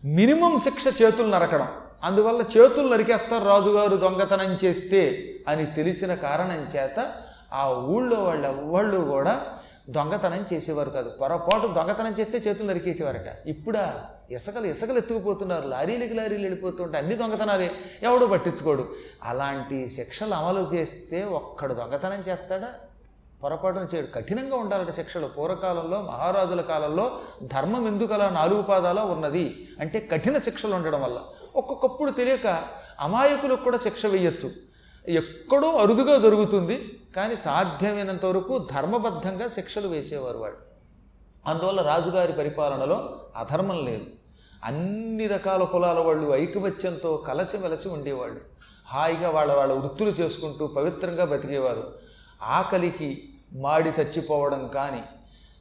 మినిమం 0.05 0.59
శిక్ష 0.59 1.03
చేతులు 1.03 1.29
నరకడం. 1.29 1.69
అందువల్ల 2.05 2.41
చేతులు 2.41 2.89
నరికేస్తారు 2.89 3.45
రాజుగారు 3.45 3.97
దొంగతనం 3.97 4.59
చేస్తే 4.65 5.31
అని 5.49 5.67
తెలిసిన 5.67 6.15
కారణం 6.15 6.69
చేత 6.77 7.13
ఆ 7.53 7.69
ఊళ్ళో 7.69 8.25
వాళ్ళు 8.25 8.49
ఎవ్వళ్ళు 8.49 8.97
కూడా 8.97 9.45
దొంగతనం 9.89 10.45
చేసేవారు 10.53 10.91
కాదు. 10.91 11.11
పొరపాటు 11.11 11.67
దొంగతనం 11.67 12.15
చేస్తే 12.21 12.39
చేతులు 12.39 12.69
నరికేసేవారట. 12.69 13.49
ఇప్పుడా 13.49 14.05
ఇసకలు 14.31 14.67
ఇసకలు 14.67 14.99
ఎత్తుకుపోతున్నారు. 14.99 15.69
లారీలకి 15.69 16.15
లారీలు 16.15 16.43
వెళ్ళిపోతుంటే 16.43 16.99
అన్ని 16.99 17.15
దొంగతనాలే. 17.15 17.71
ఎవడు 18.03 18.27
పట్టించుకోడు. 18.27 18.89
అలాంటి 19.23 19.91
శిక్షలు 19.91 20.35
అమలు 20.35 20.71
చేస్తే 20.75 21.25
ఒక్కడు 21.25 21.75
దొంగతనం 21.75 22.25
చేస్తాడా? 22.29 22.69
పొరపాటున 23.43 23.87
చేయడు. 23.95 24.07
కఠినంగా 24.07 24.57
ఉండాలట 24.57 24.91
శిక్షలు. 24.91 25.27
పూర్వకాలంలో 25.27 26.01
మహారాజుల 26.01 26.61
కాలంలో 26.61 27.21
ధర్మం 27.43 27.87
ఎందుకలా 27.87 28.31
నాలుగు 28.31 28.63
పాదాల 28.63 29.01
ఉన్నది? 29.01 29.69
అంటే 29.81 30.01
కఠిన 30.01 30.39
శిక్షలు 30.39 30.75
ఉండడం 30.75 31.03
వల్ల. 31.03 31.19
ఒక్కొక్కప్పుడు 31.57 32.11
తెలియక 32.11 32.65
అమాయకులకు 33.01 33.65
కూడా 33.65 33.79
శిక్ష 33.79 34.07
వేయచ్చు. 34.07 34.70
ఎక్కడో 35.09 35.71
అరుదుగా 35.71 36.19
జరుగుతుంది 36.19 36.99
కానీ 37.17 37.37
సాధ్యమైనంత 37.37 38.27
వరకు 38.27 38.67
ధర్మబద్ధంగా 38.73 39.49
శిక్షలు 39.49 39.89
వేసేవారు 39.89 40.39
వాడు 40.39 40.57
అందువల్ల 41.47 41.83
రాజుగారి 41.83 42.33
పరిపాలనలో 42.33 43.21
అధర్మం 43.37 43.85
లేదు. 43.85 44.07
అన్ని 44.65 45.27
రకాల 45.27 45.65
కులాల 45.65 45.99
వాళ్ళు 45.99 46.35
ఐకమత్యంతో 46.35 47.17
కలసిమెలసి 47.17 47.89
ఉండేవాళ్ళు. 47.89 48.41
హాయిగా 48.87 49.31
వాళ్ళ 49.31 49.53
వాళ్ళ 49.53 49.73
వృత్తులు 49.73 50.11
చేసుకుంటూ 50.11 50.67
పవిత్రంగా 50.67 51.25
బతికేవారు. 51.25 51.93
ఆకలికి 52.43 53.29
మాడి 53.53 53.89
చచ్చిపోవడం 53.89 54.69
కానీ 54.69 55.03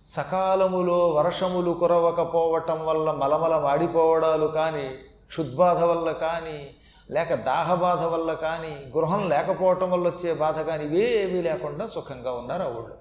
సకాలములో 0.08 1.08
వర్షములు 1.08 1.72
కురవకపోవటం 1.72 2.86
వల్ల 2.86 3.12
మలమల 3.12 3.58
మాడిపోవడాలు 3.58 4.46
కానీ 4.46 4.90
క్షుద్బాధ 5.28 5.84
వల్ల 5.84 6.12
కానీ 6.12 6.70
లేక 7.10 7.34
దాహబాధ 7.34 8.04
వల్ల 8.04 8.34
కానీ 8.34 8.92
గృహం 8.98 9.30
లేకపోవటం 9.30 9.92
వల్ల 9.92 10.08
వచ్చే 10.08 10.34
బాధ 10.34 10.60
కానీ 10.60 10.84
ఇవేమీ 10.84 11.42
లేకుండా 11.42 11.88
సుఖంగా 11.88 12.32
ఉన్నారు 12.32 12.64
ఆ 12.64 12.68
ఊళ్ళో. 12.68 12.96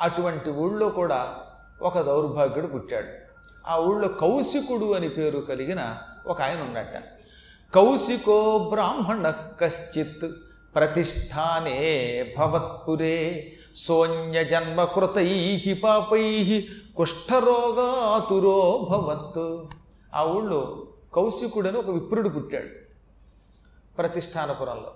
అటువంటి 0.00 0.50
ఊళ్ళో 0.50 0.88
కూడా 0.88 1.36
ఒక 1.82 2.00
దౌర్భాగ్యుడు 2.00 2.66
పుట్టాడు. 2.66 3.24
ఆ 3.66 3.76
ఊళ్ళో 3.78 4.08
కౌశికుడు 4.08 4.94
అని 4.94 5.08
పేరు 5.08 5.38
కలిగిన 5.38 5.96
ఒక 6.26 6.42
ఆయన 6.42 6.60
ఉన్నట్ట 6.60 7.02
కౌశికో 7.74 8.58
బ్రాహ్మణ 8.58 9.32
కశ్చిత్ 9.60 10.32
ప్రతిష్టానే 10.74 11.78
భవత్పురే 12.38 13.52
సోన్య 13.76 14.44
జన్మకృతై 14.44 15.80
పాపై 15.84 16.60
కుష్ఠరోగాతురో 16.96 18.86
భవత్. 18.90 19.68
ఆ 20.14 20.24
ఊళ్ళో 20.24 20.86
కౌశికుడని 21.14 21.78
ఒక 21.78 21.90
విప్రుడు 21.90 22.28
పుట్టాడు. 22.28 22.83
ప్రతిష్టానపురంలో. 23.98 24.92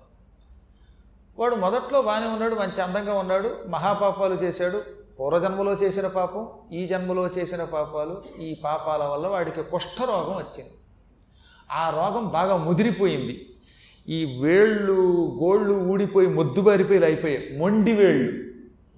వాడు 1.39 1.55
మొదట్లో 1.55 2.03
బాగానే 2.03 2.27
ఉన్నాడు 2.27 2.55
మంచి 2.55 2.83
అందంగా 2.83 3.15
ఉన్నాడు 3.15 3.51
మహాపాపాలు 3.69 4.35
చేశాడు. 4.35 4.83
పూర్వజన్మలో 5.21 5.73
చేసిన 5.73 6.07
పాపం 6.07 6.49
ఈ 6.73 6.87
జన్మలో 6.87 7.27
చేసిన 7.27 7.65
పాపాలు 7.65 8.23
ఈ 8.41 8.55
పాపాల 8.65 9.05
వల్ల 9.05 9.27
వాడికి 9.27 9.63
కుష్ఠరోగం 9.63 10.37
వచ్చింది. 10.37 10.71
ఆ 11.71 11.91
రోగం 11.91 12.29
బాగా 12.29 12.57
ముదిరిపోయింది. 12.57 13.47
ఈ 14.09 14.41
వేళ్ళు 14.41 15.37
గోళ్ళు 15.43 15.75
ఊడిపోయి 15.75 16.27
మొద్దుబారిపోయి 16.27 17.05
అయిపోయాయి. 17.05 17.59
మొండి 17.59 17.93
వేళ్ళు 17.93 18.33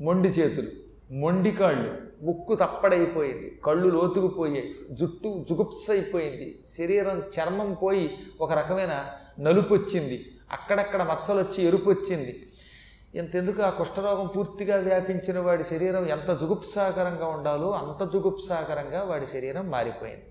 మొండి 0.03 0.29
చేతులు 0.29 0.71
మొండి 1.15 1.51
కాళ్ళు 1.51 2.11
ముక్కు 2.23 2.55
తప్పడైపోయింది. 2.55 3.61
కళ్ళు 3.65 3.89
లోతుకుపోయాయి 3.89 4.75
జుట్టు 4.91 5.45
జుగుప్స 5.51 5.91
అయిపోయింది 5.91 6.65
శరీరం 6.67 7.19
చర్మం 7.19 7.75
పోయి 7.75 8.19
ఒక 8.41 8.53
రకమైన 8.53 9.07
నలుపు 9.41 9.75
వచ్చింది 9.75 10.17
అక్కడక్కడ 10.53 11.03
మచ్చలు 11.03 11.39
వచ్చి 11.39 11.61
ఎరుపు 11.65 11.91
వచ్చింది 11.91 12.33
ఇంతెందుకు 13.15 13.63
ఆ 13.63 13.71
కుష్ఠరోగం 13.71 14.27
పూర్తిగా 14.27 14.77
వ్యాపించిన 14.77 15.39
వాడి 15.39 15.65
శరీరం 15.65 16.05
ఎంత 16.07 16.31
జుగుప్సాకరంగా 16.41 17.27
ఉండాలో 17.27 17.71
అంత 17.71 18.13
జుగుప్సాకరంగా 18.13 19.03
వాడి 19.03 19.27
శరీరం 19.27 19.71
మారిపోయింది. 19.71 20.27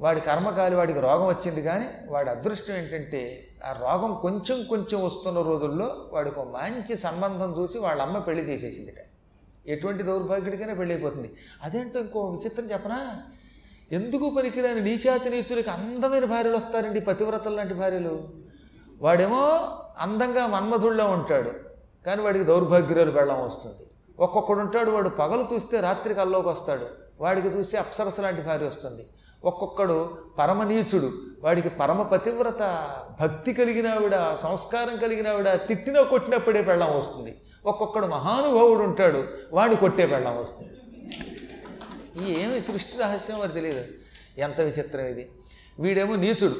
వాడి 0.00 0.20
కర్మకాలి 0.20 0.76
వాడికి 0.76 1.00
రోగం 1.00 1.26
వచ్చింది 1.26 1.62
కానీ 1.62 1.86
వాడి 2.08 2.30
అదృష్టం 2.30 2.74
ఏంటంటే 2.74 3.48
ఆ 3.64 3.72
రోగం 3.72 4.18
కొంచెం 4.22 4.64
కొంచెం 4.64 5.04
వస్తున్న 5.04 5.42
రోజుల్లో 5.42 6.08
వాడికి 6.12 6.40
ఒక 6.40 6.48
మంచి 6.48 6.96
సంబంధం 6.96 7.50
చూసి 7.58 7.78
వాళ్ళ 7.78 8.02
అమ్మ 8.02 8.18
పెళ్ళి 8.18 8.42
చేసేసిందిట. 8.42 9.00
ఎటువంటి 9.66 10.02
దౌర్భాగ్యుడికైనా 10.02 10.74
పెళ్ళైపోతుంది 10.74 11.30
అదేంటో 11.62 12.00
ఇంకో 12.00 12.20
విచిత్రం 12.24 12.70
చెప్పనా? 12.70 13.22
ఎందుకు 13.92 14.30
పనికిరాని 14.30 14.80
నీచాతి 14.80 15.30
నీచులకి 15.30 15.70
అందమైన 15.70 16.24
భార్యలు 16.24 16.56
వస్తారండి 16.56 17.00
పతివ్రతలు 17.00 17.56
లాంటి 17.56 17.74
భార్యలు. 17.74 18.28
వాడేమో 19.00 19.68
అందంగా 19.98 20.46
మన్మధుళ్ళో 20.46 21.06
ఉంటాడు 21.06 21.50
కానీ 22.06 22.22
వాడికి 22.22 22.44
దౌర్భాగ్యురాలు 22.44 23.10
వెళ్ళం 23.10 23.44
వస్తుంది. 23.44 23.86
ఒక్కొక్కడు 24.20 24.58
ఉంటాడు 24.58 24.90
వాడు 24.90 25.08
పగలు 25.08 25.54
చూస్తే 25.54 25.80
రాత్రి 25.80 26.14
కల్లోకి 26.14 26.48
వస్తాడు. 26.48 26.86
వాడికి 27.20 27.48
చూస్తే 27.48 27.78
అప్సరస 27.78 28.20
లాంటి 28.20 28.42
భార్య 28.42 28.66
వస్తుంది. 28.66 29.06
ఒక్కొక్కడు 29.44 30.16
పరమనీచుడు 30.38 31.10
వాడికి 31.44 31.68
పరమ 31.68 32.02
పతివ్రత 32.02 32.90
భక్తి 33.20 33.52
కలిగినావిడ 33.52 34.34
సంస్కారం 34.34 34.96
కలిగినావిడ 34.96 35.48
తిట్టినా 35.48 36.02
కొట్టినప్పుడే 36.02 36.62
పెళ్ళం 36.62 36.96
వస్తుంది. 36.96 37.36
ఒక్కొక్కడు 37.66 38.06
మహానుభావుడు 38.06 38.80
ఉంటాడు 38.80 39.24
వాడిని 39.52 39.76
కొట్టే 39.76 40.06
పెళ్ళం 40.06 40.36
వస్తుంది. 40.38 40.72
ఏమి 42.18 42.60
సృష్టి 42.60 42.98
రహస్యం 42.98 43.38
వారు 43.38 43.52
తెలియదు. 43.52 43.84
ఎంత 44.38 44.60
విచిత్రం 44.60 45.04
ఇది. 45.04 45.30
వీడేమో 45.78 46.16
నీచుడు 46.16 46.56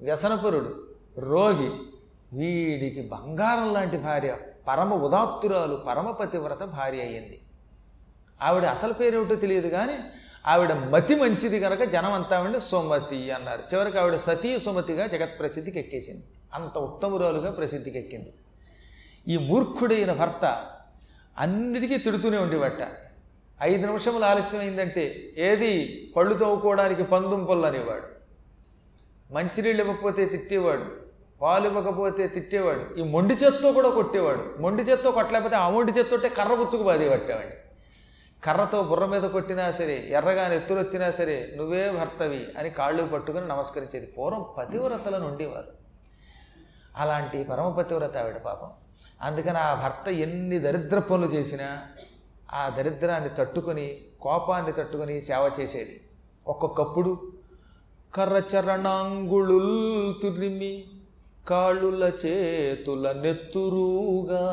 వ్యసనపరుడు 0.00 0.88
రోగి 1.18 1.70
వీడికి 2.32 3.02
బంగారం 3.02 3.72
లాంటి 3.72 3.96
భార్య 3.96 4.36
పరమ 4.68 4.94
ఉదాత్తురాలు 4.94 5.74
పరమ 5.74 6.10
పతివ్రత 6.10 6.62
భార్య 6.62 7.00
అయ్యింది. 7.00 7.40
ఆవిడ 8.42 8.64
అసలు 8.64 8.92
పేరేమిటో 8.92 9.34
తెలియదు 9.34 9.68
కానీ 9.68 9.92
ఆవిడ 10.46 10.72
మతి 10.72 11.14
మంచిది 11.14 11.60
కనుక 11.60 11.82
జనం 11.82 12.12
అంతా 12.12 12.38
ఆవిడ 12.38 12.56
సుమతి 12.56 13.30
అన్నారు. 13.30 13.74
చివరికి 13.74 13.98
ఆవిడ 13.98 14.16
సతీ 14.16 14.58
సుమతిగా 14.58 15.06
జగత్ 15.06 15.38
ప్రసిద్ధికి 15.38 15.78
ఎక్కేసింది. 15.78 16.24
అంత 16.54 16.78
ఉత్తమురాలుగా 16.78 17.50
ప్రసిద్ధికి 17.50 17.98
ఎక్కింది. 17.98 18.34
ఈ 19.28 19.36
మూర్ఖుడైన 19.36 20.12
భర్త 20.12 20.66
అన్నిటికీ 21.38 21.98
తిడుతూనే 21.98 22.38
ఉండేవట. 22.38 23.03
ఐదు 23.62 23.86
నిమిషములు 23.86 24.24
ఆలస్యం 24.24 24.60
అయిందంటే 24.60 25.32
ఏది 25.36 25.72
పళ్ళు 26.16 26.34
తవ్వుకోవడానికి 26.34 27.02
పందుంపలు 27.02 27.66
అనేవాడు. 27.66 28.08
మంచినీళ్ళు 29.32 29.82
ఇవ్వకపోతే 29.82 30.24
తిట్టేవాడు 30.26 30.84
పాలు 31.42 31.66
ఇవ్వకపోతే 31.66 32.26
తిట్టేవాడు 32.26 32.98
ఈ 32.98 33.02
మొండి 33.02 33.34
చేత్తో 33.34 33.72
కూడా 33.72 33.90
కొట్టేవాడు. 33.90 34.54
మొండి 34.58 34.82
చేత్తో 34.82 35.10
కొట్టలేకపోతే 35.10 35.56
ఆ 35.56 35.68
మొండి 35.68 35.92
చేత్తోటే 35.92 36.28
కర్ర 36.28 36.52
గుచ్చుకు 36.52 36.82
బాధి 36.82 37.08
పట్టేవాడిని. 37.08 37.54
కర్రతో 38.44 38.82
బుర్ర 38.82 39.04
మీద 39.04 39.22
కొట్టినా 39.22 39.70
సరే 39.70 40.06
ఎర్రగా 40.08 40.54
ఎత్తులు 40.54 40.78
వచ్చినా 40.78 41.10
సరే 41.10 41.54
నువ్వే 41.56 41.90
భర్తవి 41.90 42.46
అని 42.58 42.70
కాళ్ళు 42.70 43.02
పట్టుకుని 43.02 43.48
నమస్కరించేది. 43.48 44.06
పూర్వం 44.06 44.44
పతివ్రతలను 44.58 45.28
ఉండేవారు 45.28 45.72
అలాంటి 46.96 47.44
పరమ 47.44 47.68
పతివ్రత 47.68 48.16
ఆవిడ 48.16 48.36
పాపం. 48.36 48.70
అందుకని 49.22 49.58
ఆ 49.58 49.74
భర్త 49.74 50.08
ఎన్ని 50.08 50.58
దరిద్ర 50.58 50.98
పనులు 50.98 51.34
చేసినా 51.34 51.80
ఆ 52.54 52.68
దరిద్రాన్ని 52.68 53.30
తట్టుకొని 53.38 53.96
కోపాన్ని 54.20 54.72
తట్టుకొని 54.72 55.22
సేవ 55.22 55.50
చేసేది. 55.60 56.00
ఒక్కొక్కప్పుడు 56.46 57.32
కర్రచరణాంగుళు 58.14 59.58
తురిమి 60.22 60.84
కాళ్ళుల 61.48 62.12
చేతుల 62.26 63.12
నెత్తురుగా. 63.12 64.44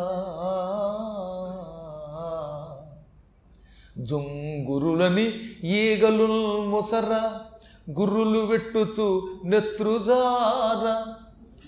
జుంగురులని 3.97 5.25
ఈగలు 5.63 6.25
ముసర 6.61 7.31
గుర్రులు 7.99 8.39
వెట్టుచు 8.39 9.37
నెత్రుజార. 9.45 11.13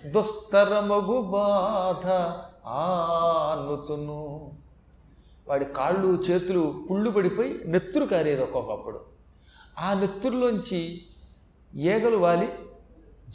దుస్తరమగు 0.10 1.22
బాధ 1.22 2.08
ఆనుచును. 2.68 4.63
వాడి 5.48 5.66
కాళ్ళు 5.66 6.24
చేతులు 6.30 6.86
పుళ్ళు 6.92 7.12
పడిపోయి 7.12 7.62
నెత్తురు 7.66 8.06
కారేది 8.06 8.44
ఒక్కొక్కప్పుడు. 8.44 9.00
ఆ 9.80 10.00
నెత్తురులోంచి 10.00 11.02
ఈగలు 11.76 12.18
వాలి 12.18 12.50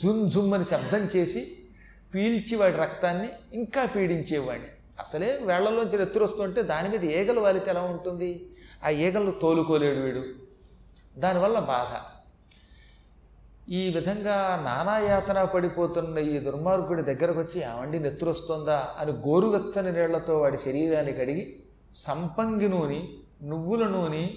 జుమ్ 0.02 0.30
జుమ్ 0.30 0.54
అని 0.54 0.64
శబ్దం 0.64 1.08
చేసి 1.16 1.52
పీల్చి 2.14 2.56
వాడి 2.56 2.76
రక్తాన్ని 2.76 3.28
ఇంకా 3.52 3.84
పీడించేవాడిని. 3.84 4.66
అసలే 5.00 5.38
వేళ్ళలోంచి 5.42 5.98
నెత్తురు 5.98 6.24
వస్తుంటే 6.24 6.62
దాని 6.62 6.88
మీద 6.88 7.04
ఈగలు 7.04 7.40
వాలితే 7.40 7.70
ఎలా 7.70 7.80
ఉంటుంది? 7.80 8.50
ఆ 8.84 8.88
ఈగలు 8.88 9.30
తోలుకోలేడు 9.30 10.00
వీడు. 10.00 10.24
దానివల్ల 11.18 11.58
బాధ. 11.58 12.18
ఈ 13.70 13.90
విధంగా 13.90 14.62
నానాయాతన 14.64 15.44
పడిపోతున్న 15.44 16.18
ఈ 16.18 16.38
దుర్మార్గుడి 16.38 17.02
దగ్గరకు 17.02 17.40
వచ్చి 17.40 17.60
ఏమండి 17.62 17.98
నెత్తురు 17.98 18.30
వస్తుందా? 18.30 18.94
అని 18.98 19.12
గోరువెచ్చని 19.12 19.92
నీళ్ళతో 19.92 20.38
వాడి 20.38 20.58
శరీరాన్ని 20.58 21.12
కడిగి 21.12 21.56
సంపంగి 21.94 22.68
నూనె 22.68 23.06
నువ్వుల 23.42 23.86
నూనె 23.86 24.30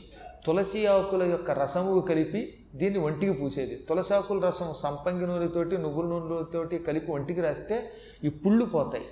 తులసి 0.45 0.85
ఆకుల 0.85 1.23
యొక్క 1.23 1.51
రసము 1.51 1.99
కలిపి 1.99 2.65
దీన్ని 2.75 2.99
ఒంటికి 2.99 3.33
పూసేది. 3.33 3.75
తులసి 3.75 4.13
ఆకుల 4.13 4.39
రసం 4.39 4.73
సంపంగి 4.73 5.27
నూనెతోటి 5.27 5.77
నువ్వుల 5.77 6.05
నూనెతోటి 6.05 6.77
కలిపి 6.77 7.11
ఒంటికి 7.11 7.41
రాస్తే 7.41 7.91
ఈ 8.23 8.29
పుళ్ళు 8.29 8.65
పోతాయి. 8.65 9.05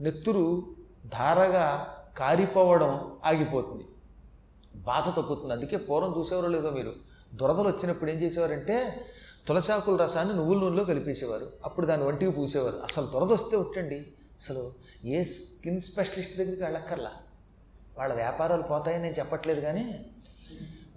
నెత్తురు 0.00 0.62
ధారగా 1.06 1.94
కారిపోవడం 2.18 3.12
ఆగిపోతుంది. 3.24 3.84
బాధ 4.76 5.16
తగ్గుతుంది. 5.16 5.52
అందుకే 5.52 5.76
పూర్వం 5.76 6.14
చూసేవారు 6.18 6.48
లేదో 6.48 6.70
మీరు? 6.70 6.92
దురదలు 7.34 7.68
వచ్చినప్పుడు 7.68 8.10
ఏం 8.10 8.16
చేసేవారంటే 8.16 9.06
తులసాకుల 9.48 9.96
రసాన్ని 9.96 10.34
నువ్వుల 10.34 10.58
నూనెలో 10.58 10.84
కలిపేసేవారు. 10.84 11.46
అప్పుడు 11.64 11.86
దాన్ని 11.86 12.06
ఒంటికి 12.06 12.30
పూసేవారు. 12.30 12.76
అసలు 12.76 13.06
దురద 13.06 13.32
వస్తే 13.32 13.56
ఒట్టండి. 13.56 14.06
అసలు 14.44 14.62
ఏ 15.08 15.24
స్కిన్ 15.24 15.80
స్పెషలిస్ట్ 15.80 16.38
దగ్గరికి 16.38 16.62
వెళ్ళక్కర్లా. 16.62 17.10
వాళ్ళ 17.98 18.14
వ్యాపారాలు 18.14 18.62
పోతాయని 18.62 19.02
నేను 19.02 19.16
చెప్పట్లేదు 19.18 19.60
కానీ 19.60 19.84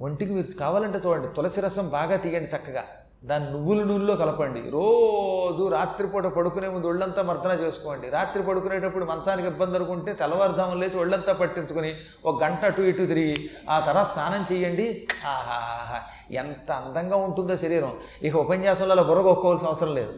ఒంటికి 0.01 0.32
మీరు 0.34 0.58
కావాలంటే 0.60 1.00
చూడండి 1.06 1.27
తులసి 1.27 1.62
రసం 1.62 1.89
బాగా 1.89 2.16
తీయండి 2.16 2.50
చక్కగా. 2.56 2.84
దాన్ని 3.25 3.51
నువ్వుల 3.51 3.84
నూనెలో 3.84 4.16
కలపండి. 4.16 4.62
రోజు 4.70 5.68
రాత్రిపూట 5.68 6.25
పడుకునే 6.25 6.68
ముందు 6.68 6.88
ఒళ్ళంతా 6.88 7.22
మర్దన 7.24 7.51
చేసుకోండి. 7.51 8.10
రాత్రి 8.10 8.44
పడుకునేటప్పుడు 8.44 9.06
మంచానికి 9.06 9.48
ఇబ్బంది 9.48 9.75
అనుకుంటే 9.75 10.13
తెల్లవారుజామున 10.13 10.77
లేచి 10.77 10.98
ఒళ్ళంతా 10.98 11.34
పట్టించుకొని 11.34 11.94
ఒక 12.25 12.44
గంట 12.44 12.66
అటు 12.66 12.82
ఇటు 12.82 13.06
తిరిగి 13.06 13.50
ఆ 13.70 13.80
తర్వాత 13.80 14.10
స్నానం 14.13 14.46
చేయండి. 14.51 15.08
ఆహాహా 15.25 16.00
ఎంత 16.32 16.72
అందంగా 16.72 17.16
ఉంటుందో 17.16 17.58
శరీరం. 17.58 17.94
ఇక 18.24 18.36
ఉపన్యాసంలో 18.36 18.92
అలా 18.92 19.04
బుర్రగొక్కోవాల్సిన 19.04 19.68
అవసరం 19.68 19.96
లేదు. 19.96 20.13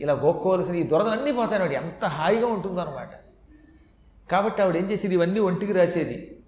ఇలా 0.00 0.12
గోక్కోవలసిన 0.12 0.74
ఈ 0.74 0.82
దురదలన్నీ 0.82 1.32
పోతాయి 1.32 1.62
వాడు 1.62 1.72
ఎంత 1.72 2.04
హాయిగా 2.04 2.46
ఉంటుందన్నమాట. 2.46 3.10
కాబట్టి 4.30 4.62
ఆవిడ 4.62 4.76
ఏం 4.76 4.90
చేసేది? 4.90 5.14
ఇవన్నీ 5.14 5.40
ఒంటికి 5.40 5.72
రాసేది. 5.72 6.38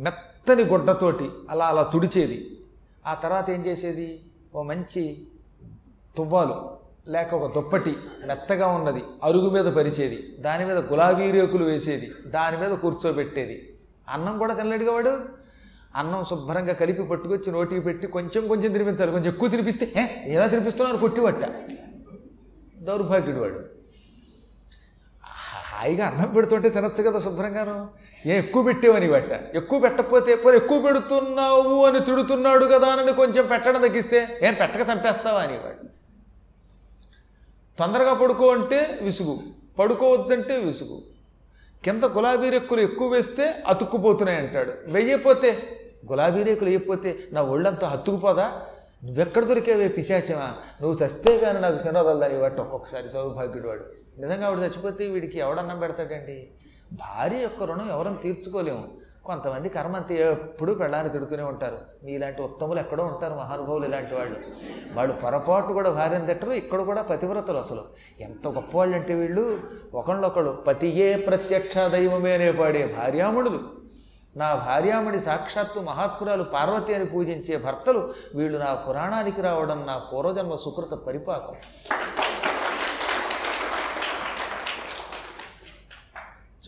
మెత్తని 0.00 0.64
గుడ్డతోటి 0.64 1.30
అలా 1.50 1.64
అలా 1.64 1.82
తుడిచేది. 1.82 2.60
ఆ 3.06 3.14
తర్వాత 3.14 3.50
ఏం 3.50 3.66
చేసేది? 3.66 4.20
ఓ 4.54 4.62
మంచి 4.62 5.26
తువ్వాలు 6.16 6.82
లేక 7.08 7.34
ఒక 7.34 7.54
దుప్పటి 7.54 7.96
మెత్తగా 8.26 8.66
ఉన్నది 8.66 9.02
అరుగు 9.24 9.50
మీద 9.50 9.64
పరిచేది. 9.64 10.36
దాని 10.40 10.64
మీద 10.64 10.78
గులాబీ 10.78 11.30
రేకులు 11.30 11.64
వేసేది. 11.64 12.10
దాని 12.26 12.56
మీద 12.56 12.70
కూర్చోబెట్టేది. 12.70 13.74
అన్నం 14.08 14.38
కూడా 14.38 14.54
తినలేడుగా 14.54 14.92
వాడు. 14.92 15.18
అన్నం 15.96 16.24
శుభ్రంగా 16.24 16.72
కలిపి 16.72 17.02
పట్టుకొచ్చి 17.02 17.52
నోటికి 17.52 17.80
పెట్టి 17.80 18.06
కొంచెం 18.06 18.48
కొంచెం 18.48 18.72
తినిపించాలి. 18.72 19.10
కొంచెం 19.10 19.26
ఎక్కువ 19.26 19.48
తినిపిస్తే 19.48 19.92
ఏ 19.96 20.32
ఎలా 20.32 20.46
తినిపిస్తున్నారు 20.46 20.96
కొట్టివట్ట. 20.96 21.44
దౌర్భాగ్యుడు 22.82 23.40
వాడు 23.40 23.60
హాయిగా 25.72 26.06
అన్నం 26.06 26.28
పెడుతుంటే 26.34 26.68
తినచ్చు 26.68 27.02
కదా 27.02 27.18
శుభ్రంగాను. 27.18 27.76
ఏం 28.26 28.36
ఎక్కువ 28.36 28.62
పెట్టేవని 28.62 29.08
బట్ట 29.10 29.32
ఎక్కువ 29.54 29.80
పెట్టకపోతే 29.80 30.36
పోనీ 30.36 30.56
ఎక్కువ 30.56 30.78
పెడుతున్నావు 30.82 31.84
అని 31.84 32.00
తిడుతున్నాడు 32.00 32.64
కదా 32.64 32.88
అని 32.88 33.12
కొంచెం 33.12 33.46
పెట్టడం 33.46 33.80
తగ్గిస్తే 33.80 34.38
ఏం 34.42 34.54
పెట్టక 34.54 34.80
చంపేస్తావా 34.80 35.40
అనేవాడు. 35.40 35.88
తొందరగా 37.78 38.14
పడుకో 38.14 38.48
అంటే 38.48 38.98
విసుగు. 39.02 39.36
పడుకోవద్దంటే 39.78 40.56
విసుగు. 40.56 40.98
కింద 41.84 42.04
గులాబీ 42.04 42.50
రెక్కులు 42.50 42.80
ఎక్కువ 42.80 43.08
వేస్తే 43.08 43.62
అతుక్కుపోతున్నాయి 43.66 44.38
అంటాడు 44.38 44.72
వెయ్యపోతే 44.86 45.50
గులాబీ 46.12 46.42
రేకులు 46.42 46.68
వేయకపోతే 46.68 47.18
నా 47.32 47.42
ఒళ్ళంతా 47.42 47.88
అతుక్కుపోదా? 47.88 48.66
నువ్వెక్కడ 49.04 49.44
దొరికేవే 49.44 49.88
పిశాచమా? 49.88 50.54
నువ్వు 50.82 51.06
చస్తే 51.06 51.38
కానీ 51.38 51.58
నాకు 51.58 51.78
శనవదల్దని 51.78 52.40
వాటి 52.40 52.60
ఒక్కొక్కసారి 52.60 53.08
దౌర్భాగ్యుడు 53.08 53.68
వాడు 53.68 53.84
నిజంగా 54.18 54.46
ఆవిడ 54.46 54.58
చచ్చిపోతే 54.58 55.06
వీడికి 55.06 55.38
ఎవడన్నం 55.38 55.78
పెడతాడండి? 55.78 56.48
భార్య 56.92 57.36
యొక్క 57.36 57.62
రుణం 57.62 57.90
ఎవరని 57.90 58.16
తీర్చుకోలేము. 58.16 58.88
కొంతమంది 59.24 59.68
కర్మంత 59.68 60.12
ఎప్పుడూ 60.12 60.74
పెళ్ళాన్ని 60.74 61.12
తిడుతూనే 61.12 61.42
ఉంటారు. 61.42 61.78
మీలాంటి 62.04 62.42
ఉత్తములు 62.42 62.80
ఎక్కడో 62.80 63.04
ఉంటారు 63.04 63.34
మహానుభావులు 63.34 63.84
ఇలాంటి 63.84 64.14
వాళ్ళు. 64.14 64.36
వాళ్ళు 64.92 65.14
పొరపాటు 65.14 65.72
కూడా 65.72 65.90
భార్యను 65.90 66.26
తిట్టరు 66.26 66.52
ఇక్కడ 66.52 66.80
కూడా 66.80 67.02
పతివ్రతలు 67.02 67.58
అసలు. 67.58 67.82
ఎంత 68.20 68.48
గొప్పవాళ్ళు 68.48 68.96
అంటే 68.96 69.14
వీళ్ళు 69.14 69.60
ఒకళ్ళొకళ్ళు 69.94 70.52
పతియే 70.52 71.16
ప్రత్యక్ష 71.16 71.78
దైవమేనే 71.78 72.52
పాడే 72.52 72.94
భార్యాముడులు 72.98 73.81
నా 74.36 74.54
భార్యామణి 74.54 75.20
సాక్షాత్తు 75.20 75.80
మహాత్మురాలు 75.80 76.44
పార్వతి 76.44 76.94
అని 76.94 77.04
పూజించే 77.04 77.56
భర్తలు 77.56 78.14
వీళ్ళు 78.34 78.58
నా 78.58 78.74
పురాణానికి 78.74 79.40
రావడం 79.42 79.86
నా 79.86 79.98
పూర్వజన్మ 79.98 80.54
సుకృత 80.54 80.94
పరిపాకం. 80.94 81.54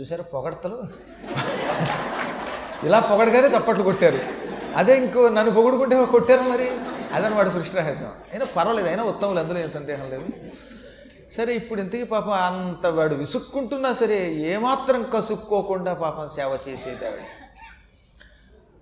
చూసారా 0.00 0.24
పొగడతలు? 0.34 0.78
ఇలా 2.86 3.00
పొగడగానే 3.00 3.48
చప్పట్లు 3.48 3.82
కొట్టారు. 3.82 4.20
అదే 4.76 4.96
ఇంకో 4.96 5.28
నన్ను 5.28 5.52
పొగుడుకుంటే 5.52 6.06
కొట్టారు 6.06 6.42
మరి? 6.42 6.70
అదని 7.14 7.34
వాడు 7.34 7.50
సృష్టి 7.50 7.76
రహస్యం. 7.76 8.08
అయినా 8.32 8.46
పర్వాలేదు 8.56 8.88
అయినా 8.88 9.02
ఉత్తములు 9.02 9.38
అందులో 9.38 9.58
ఏం 9.58 9.70
సందేహం 9.70 10.10
లేదు. 10.10 10.26
సరే 11.30 11.54
ఇప్పుడు 11.54 11.80
ఇంతకీ 11.80 12.02
పాపం 12.02 12.32
అంత 12.32 12.86
వాడు 12.86 13.14
విసుక్కుంటున్నా 13.14 13.92
సరే 13.92 14.32
ఏమాత్రం 14.34 15.02
కసుక్కోకుండా 15.14 15.94
పాపం 15.94 16.28
సేవ 16.28 16.58
చేసేది 16.68 17.06
ఆవిడ. 17.06 17.22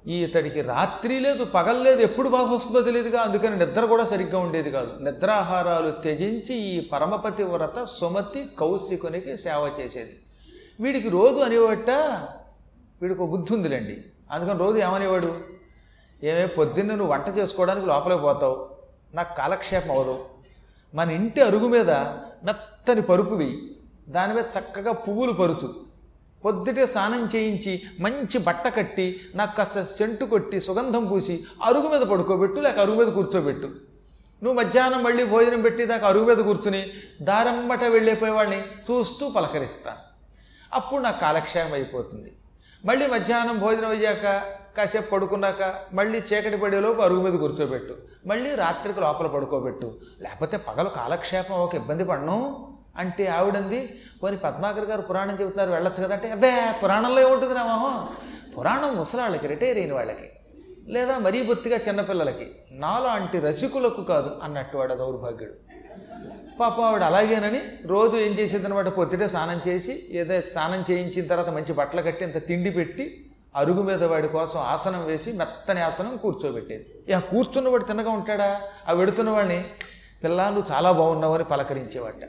ఈ 0.06 0.24
ఇతడికి 0.24 0.60
రాత్రి 0.60 1.20
లేదు 1.20 1.44
పగలు 1.44 1.82
లేదు 1.82 2.00
ఎప్పుడు 2.00 2.28
బాధ 2.28 2.46
వస్తుందో 2.46 2.82
తెలియదుగా 2.82 3.20
అందుకని 3.20 3.58
నిద్ర 3.58 3.84
కూడా 3.84 4.04
సరిగ్గా 4.04 4.38
ఉండేది 4.38 4.70
కాదు. 4.70 5.04
నిద్రాహారాలు 5.04 5.90
త్యజించి 5.90 6.54
ఈ 6.54 6.80
పరమపతి 6.80 7.42
వ్రత 7.42 7.84
సుమతి 7.84 8.46
కౌశికునికి 8.58 9.36
సేవ 9.36 9.70
చేసేది. 9.80 10.16
వీడికి 10.80 11.08
రోజు 11.08 11.40
అనేవట 11.40 11.90
వీడికి 13.02 13.22
ఒక 13.22 13.28
బుద్ధి 13.28 13.54
ఉందిలేండి. 13.54 14.04
అందుకని 14.30 14.58
రోజు 14.58 14.78
ఏమనేవాడు? 14.78 15.34
ఏమే 16.24 16.46
పొద్దున్న 16.46 16.94
నువ్వు 16.94 17.14
వంట 17.14 17.38
చేసుకోవడానికి 17.38 17.86
లోపలికి 17.86 18.20
పోతావు. 18.20 18.68
నాకు 19.14 19.36
కాలక్షేపం 19.36 19.90
అవ్వదు 19.90 20.24
మన 20.94 21.10
ఇంటి 21.10 21.40
అరుగు 21.40 21.68
మీద 21.68 21.90
మెత్తని 22.44 23.02
పరుపు 23.02 23.34
వెయ్యి 23.34 23.76
దాని 24.08 24.34
మీద 24.34 24.44
చక్కగా 24.58 24.92
పువ్వులు 24.92 25.32
పరుచు. 25.32 25.91
పొద్దుటే 26.44 26.86
స్నానం 26.86 27.28
చేయించి 27.34 27.82
మంచి 28.00 28.38
బట్ట 28.38 28.76
కట్టి 28.76 29.20
నాకు 29.34 29.56
కాస్త 29.56 29.82
సెంటు 29.82 30.24
కొట్టి 30.24 30.60
సుగంధం 30.60 31.04
పూసి 31.04 31.44
అరుగు 31.62 31.88
మీద 31.88 32.00
పడుకోబెట్టు 32.00 32.60
లేక 32.60 32.78
అరుగు 32.78 32.96
మీద 32.96 33.12
కూర్చోబెట్టు. 33.12 33.66
నువ్వు 34.42 34.52
మధ్యాహ్నం 34.52 35.02
మళ్ళీ 35.02 35.24
భోజనం 35.24 35.62
పెట్టి 35.62 35.86
దాకా 35.86 36.08
అరుగు 36.08 36.24
మీద 36.24 36.36
కూర్చుని 36.36 36.90
దారంబట 37.22 37.84
వెళ్ళిపోయే 37.84 38.32
వాళ్ళని 38.32 38.60
చూస్తూ 38.60 39.30
పలకరిస్తాను 39.30 39.96
అప్పుడు 40.72 41.02
నాకు 41.02 41.20
కాలక్షేమం 41.20 41.72
అయిపోతుంది. 41.72 42.32
మళ్ళీ 42.84 43.06
మధ్యాహ్నం 43.06 43.58
భోజనం 43.58 43.88
అయ్యాక 43.88 44.42
కాసేపు 44.76 45.10
పడుకున్నాక 45.10 45.74
మళ్ళీ 45.92 46.18
చీకటి 46.18 46.56
పడేలోపు 46.56 47.00
అరుగు 47.00 47.20
మీద 47.20 47.40
కూర్చోబెట్టు. 47.40 47.96
మళ్ళీ 48.26 48.54
రాత్రికి 48.54 49.00
లోపల 49.00 49.26
పడుకోబెట్టు. 49.26 49.94
లేకపోతే 50.20 50.56
పగలు 50.56 50.88
కాలక్షేపం 50.88 51.56
ఒక 51.56 51.74
ఇబ్బంది 51.74 52.04
పడను. 52.04 52.71
అంటే 52.96 53.26
ఆవిడంది 53.26 53.98
పోనీ 54.22 54.36
పద్మాకర్ 54.36 54.84
గారు 54.84 55.02
పురాణం 55.02 55.36
చెబుతున్నారు 55.40 55.70
వెళ్ళొచ్చు 55.70 56.02
కదా 56.02 56.14
అంటే 56.14 56.30
అబ్బే 56.30 56.52
పురాణంలో 56.82 57.20
ఏముంటుంది 57.20 57.54
నా 57.54 57.62
మొహం 57.62 58.08
పురాణం 58.58 58.96
ముసలాళ్ళకి 58.96 59.46
రిటైర్ 59.46 59.78
అయిన 59.78 59.92
వాళ్ళకి 59.92 60.28
లేదా 60.88 61.18
మరీ 61.18 61.42
బొత్తిగా 61.42 61.76
చిన్నపిల్లలకి 61.76 62.46
నాలాంటి 62.72 63.40
రసికులకు 63.40 64.02
కాదు 64.02 64.30
అన్నట్టు 64.42 64.76
వాడు 64.76 64.94
దౌర్భాగ్యుడు. 64.94 65.54
పాప 66.60 66.80
ఆవిడ 66.80 67.02
అలాగేనని 67.02 67.60
రోజు 67.86 68.16
ఏం 68.16 68.32
చేసేది 68.32 68.66
అనమాట 68.66 68.88
పొద్దుటే 68.88 69.28
స్నానం 69.28 69.60
చేసి 69.68 70.08
ఏదో 70.12 70.40
స్నానం 70.40 70.84
చేయించిన 70.90 71.26
తర్వాత 71.26 71.48
మంచి 71.48 71.72
బట్టలు 71.72 72.02
కట్టి 72.02 72.24
ఇంత 72.24 72.46
తిండి 72.46 72.70
పెట్టి 72.70 73.24
అరుగు 73.56 73.82
మీద 73.82 74.04
వాడి 74.04 74.28
కోసం 74.28 74.60
ఆసనం 74.60 75.06
వేసి 75.06 75.32
మెత్తని 75.32 75.80
ఆసనం 75.80 76.16
కూర్చోబెట్టేది. 76.16 76.84
ఇక 77.08 77.18
కూర్చున్నవాడు 77.18 77.84
తిన్నగా 77.84 78.10
ఉంటాడా? 78.10 78.60
ఆ 78.88 78.92
వెడుతున్న 78.92 79.30
వాడిని 79.30 79.64
పిల్ల 80.24 80.48
నువ్వు 80.48 80.72
చాలా 80.72 80.92
బాగున్నావు 80.92 81.34
అని 81.34 81.44
పలకరించేవాట 81.44 82.22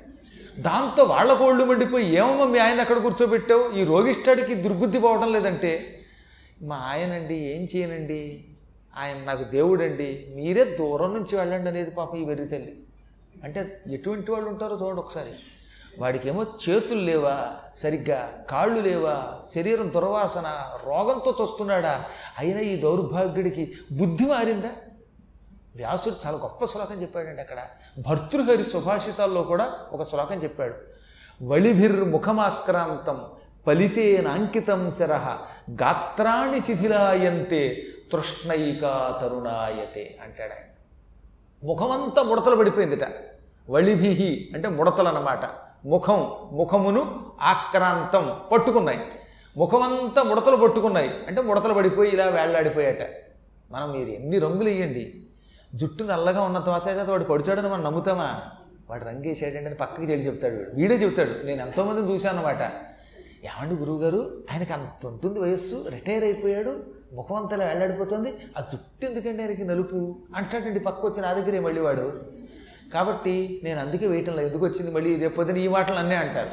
దాంతో 0.59 1.03
వాళ్ళ 1.03 1.33
కోళ్ళు 1.33 1.65
మండిపోయి 1.65 2.15
ఏమమ్మా 2.15 2.45
మీ 2.45 2.59
ఆయన 2.59 2.81
అక్కడ 2.81 2.97
కూర్చోబెట్టావు? 2.97 3.71
ఈ 3.71 3.83
రోగిష్టాడికి 3.83 4.55
దుర్బుద్ధి 4.55 4.99
పోవడం 4.99 5.33
లేదంటే? 5.33 5.99
మా 6.61 6.75
ఆయనండి 6.75 7.35
ఏం 7.35 7.67
చేయనండి? 7.75 8.45
ఆయన 8.97 9.17
నాకు 9.17 9.43
దేవుడండి. 9.43 10.27
మీరే 10.35 10.63
దూరం 10.63 11.13
నుంచి 11.13 11.35
వెళ్ళండి 11.35 11.69
అనేది 11.69 11.91
పాపం 11.91 12.17
ఈ 12.17 12.25
వెర్రి 12.25 12.45
తల్లి. 12.45 12.77
అంటే 13.43 13.81
ఎటువంటి 13.91 14.31
వాళ్ళు 14.31 14.49
ఉంటారో 14.49 14.79
చూడండి 14.81 15.01
ఒకసారి. 15.01 15.29
వాడికేమో 15.99 16.45
చేతులు 16.69 16.99
లేవా? 16.99 17.49
సరిగ్గా 17.77 18.45
కాళ్ళు 18.49 18.79
లేవా? 18.79 19.23
శరీరం 19.55 19.91
దుర్వాసన 19.95 20.63
రోగంతో 20.85 21.37
చూస్తున్నాడా? 21.41 22.05
అయినా 22.39 22.59
ఈ 22.59 22.75
దౌర్భాగ్యుడికి 22.75 23.73
బుద్ధి 23.91 24.25
మారిందా? 24.25 24.69
వ్యాసుడు 25.75 26.27
చాలా 26.27 26.37
గొప్ప 26.37 26.65
శ్లోకం 26.65 27.01
చెప్పాడండి 27.01 27.41
అక్కడ. 27.41 27.57
భర్తృహరి 28.07 28.65
సుభాషితాల్లో 28.65 29.41
కూడా 29.41 29.73
ఒక 29.91 30.03
శ్లోకం 30.03 30.43
చెప్పాడు. 30.43 30.73
వళిభిర్ముఖమాక్రాంతం 31.43 33.21
పలితేనాంకితం 33.67 34.91
శరహ 34.91 35.37
గాత్రాణి 35.71 36.61
శిథిలాయంతే 36.61 37.83
తృష్ణైకా 38.11 39.19
తరుణాయతే 39.21 40.17
అంటాడు 40.23 40.51
ఆయన. 40.51 40.69
ముఖమంతా 41.63 42.23
ముడతలు 42.23 42.55
పడిపోయిందిట. 42.55 43.07
వళిభిహి 43.69 44.51
అంటే 44.53 44.67
ముడతలు 44.67 45.07
అన్నమాట 45.07 45.39
ముఖం 45.85 46.31
ముఖమును 46.51 47.31
ఆక్రాంతం 47.41 48.35
పట్టుకున్నాయి. 48.51 48.99
ముఖమంతా 49.57 50.23
ముడతలు 50.23 50.55
పట్టుకున్నాయి. 50.55 51.11
అంటే 51.27 51.41
ముడతలు 51.41 51.73
పడిపోయి 51.73 52.11
ఇలా 52.11 52.25
వేళ్ళాడిపోయాట 52.25 53.09
మనం 53.71 53.91
మీరు 53.91 54.09
ఎన్ని 54.09 54.39
రంగులు 54.39 54.69
వేయండి. 54.69 55.22
జుట్టు 55.75 56.03
నల్లగా 56.03 56.41
ఉన్న 56.41 56.59
తర్వాత 56.59 56.87
కదా 56.87 57.03
వాడు 57.03 57.23
పడిచాడని 57.23 57.69
మనం 57.69 57.83
నమ్ముతామా? 57.83 58.41
వాడు 58.89 59.05
రంగు 59.05 59.27
వేసాడండి 59.27 59.65
అని 59.65 59.75
పక్కకి 59.75 60.07
తెలియ 60.07 60.25
చెప్తాడు 60.25 60.55
వీడు. 60.55 60.71
వీడే 60.73 60.95
చెప్తాడు. 60.95 61.45
నేను 61.45 61.61
ఎంతోమందిని 61.61 62.13
చూశాను 62.13 62.37
అనమాట 62.37 62.61
ఏమండి 63.45 63.75
గురువుగారు? 63.75 64.43
ఆయనకి 64.51 64.73
అంత 64.73 65.05
ఉంటుంది 65.05 65.39
వయస్సు 65.39 65.85
రిటైర్ 65.89 66.23
అయిపోయాడు 66.23 66.83
ముఖం 67.13 67.35
అంతలా 67.35 67.65
వెళ్ళాడిపోతుంది 67.65 68.29
ఆ 68.57 68.61
జుట్టు 68.71 69.05
ఎందుకండి 69.05 69.43
ఆయనకి 69.43 69.63
నలుపు? 69.63 70.15
అంటాడండి 70.35 70.79
పక్క 70.79 71.05
వచ్చి 71.05 71.21
నా 71.21 71.33
దగ్గరే 71.33 71.59
మళ్ళీ 71.59 71.81
వాడు. 71.81 72.21
కాబట్టి 72.93 73.61
నేను 73.63 73.79
అందుకే 73.79 74.07
వేయటంలో 74.07 74.41
ఎందుకు 74.41 74.65
వచ్చింది 74.65 74.91
మళ్ళీ? 74.91 75.15
రేపు 75.15 75.35
పొద్దున 75.35 75.57
ఈ 75.57 75.67
మాటలు 75.67 75.95
అన్నీ 75.95 76.15
అంటారు. 76.15 76.49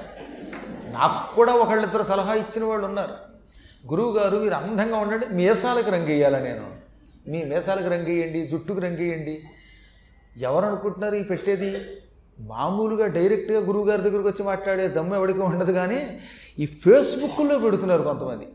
నాకు 0.91 1.37
కూడా 1.37 1.53
ఒకళ్ళిద్దరు 1.55 2.03
సలహా 2.03 2.35
ఇచ్చిన 2.35 2.65
వాళ్ళు 2.65 2.87
ఉన్నారు. 2.87 3.31
గురువుగారు 3.91 4.39
మీరు 4.39 4.55
అందంగా 4.55 4.97
ఉండండి. 4.97 5.27
మీసాలకు 5.27 5.91
రంగు 5.91 6.07
వేయాలా 6.07 6.39
నేను? 6.39 6.80
మీ 7.29 7.45
మీసాలకు 7.45 7.89
రంగేయండి 7.89 8.47
జుట్టుకు 8.47 8.81
రంగు 8.81 8.97
వేయండి 8.97 9.41
ఎవరు 10.43 10.65
అనుకుంటున్నారు 10.67 11.15
ఈ 11.15 11.23
పెట్టేది? 11.23 11.71
మామూలుగా 12.39 13.07
డైరెక్ట్గా 13.07 13.61
గురువు 13.61 13.89
గారి 13.89 14.03
దగ్గరికి 14.03 14.29
వచ్చి 14.29 14.43
మాట్లాడే 14.43 14.89
దమ్ము 14.89 15.15
ఎవరికి 15.15 15.39
ఉండదు 15.39 15.73
కానీ 15.73 16.21
ఈ 16.59 16.67
ఫేస్బుక్లో 16.67 17.59
పెడుతున్నారు 17.59 18.03
కొంతమంది. 18.03 18.47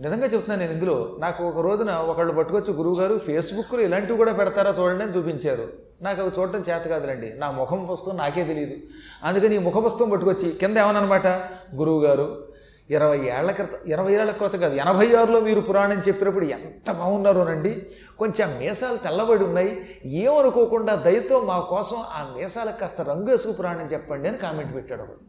నిజంగా 0.00 0.26
చెప్తున్నాను 0.26 0.60
నేను 0.60 0.72
ఇందులో 0.72 1.16
నాకు 1.18 1.44
ఒక 1.44 1.60
రోజున 1.60 1.90
ఒకళ్ళు 1.90 2.32
పట్టుకొచ్చి 2.32 2.72
గురువుగారు 2.72 3.18
ఫేస్బుక్లో 3.18 3.80
ఇలాంటివి 3.80 4.18
కూడా 4.18 4.32
పెడతారా 4.32 4.70
చూడండి 4.70 5.04
అని 5.04 5.12
చూపించారు. 5.12 5.68
నాకు 6.02 6.22
అవి 6.22 6.40
చూడటం 6.40 6.60
చేత 6.60 6.88
కాదులండి. 6.88 7.32
నా 7.38 7.50
ముఖం 7.50 7.86
పుస్తకం 7.90 8.16
నాకే 8.16 8.44
తెలియదు 8.44 8.76
అందుకని 9.24 9.54
ఈ 9.54 9.58
ముఖ 9.58 9.84
పుస్తకం 9.84 10.10
పట్టుకొచ్చి 10.10 10.50
కింద 10.50 10.78
ఏమన్నమాట? 10.78 11.26
గురువుగారు 11.74 12.48
ఇరవై 12.90 13.18
ఏళ్ళ 13.18 13.50
క్రితం 13.50 13.92
ఇరవై 13.92 14.12
ఏళ్ళ 14.12 14.30
క్రితం 14.30 14.58
కాదు 14.58 14.74
ఎనభై 14.74 15.14
ఆరులో 15.14 15.40
మీరు 15.40 15.60
పురాణం 15.60 16.02
చెప్పినప్పుడు 16.08 16.44
ఎంత 16.44 16.92
బాగున్నారోనండి 16.92 17.86
కొంచెం 18.18 18.58
మీసాలు 18.58 18.96
తెల్లబడి 18.96 19.44
ఉన్నాయి. 19.44 19.86
ఏమనుకోకుండా 20.04 20.94
దయతో 20.94 21.40
మా 21.40 21.60
కోసం 21.60 21.96
ఆ 21.96 22.34
మీసాలకు 22.36 22.80
కాస్త 22.80 23.00
రంగు 23.00 23.30
వేసుకు 23.30 23.52
పురాణం 23.52 23.86
చెప్పండి 23.92 24.28
అని 24.28 24.38
కామెంట్ 24.38 24.74
పెట్టాడు 24.74 25.02
ఒకడు. 25.02 25.28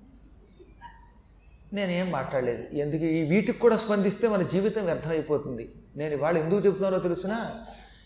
నేనేం 1.75 2.11
మాట్లాడలేదు. 2.11 2.63
ఎందుకు? 2.73 3.03
ఈ 3.03 3.23
వీటికి 3.23 3.59
కూడా 3.59 3.77
స్పందిస్తే 3.77 4.27
మన 4.27 4.41
జీవితం 4.41 4.85
వ్యర్థమైపోతుంది. 4.85 5.71
నేను 5.97 6.13
ఇవాళ 6.13 6.37
ఎందుకు 6.37 6.59
చెప్తున్నారో 6.59 6.99
తెలిసినా? 6.99 7.51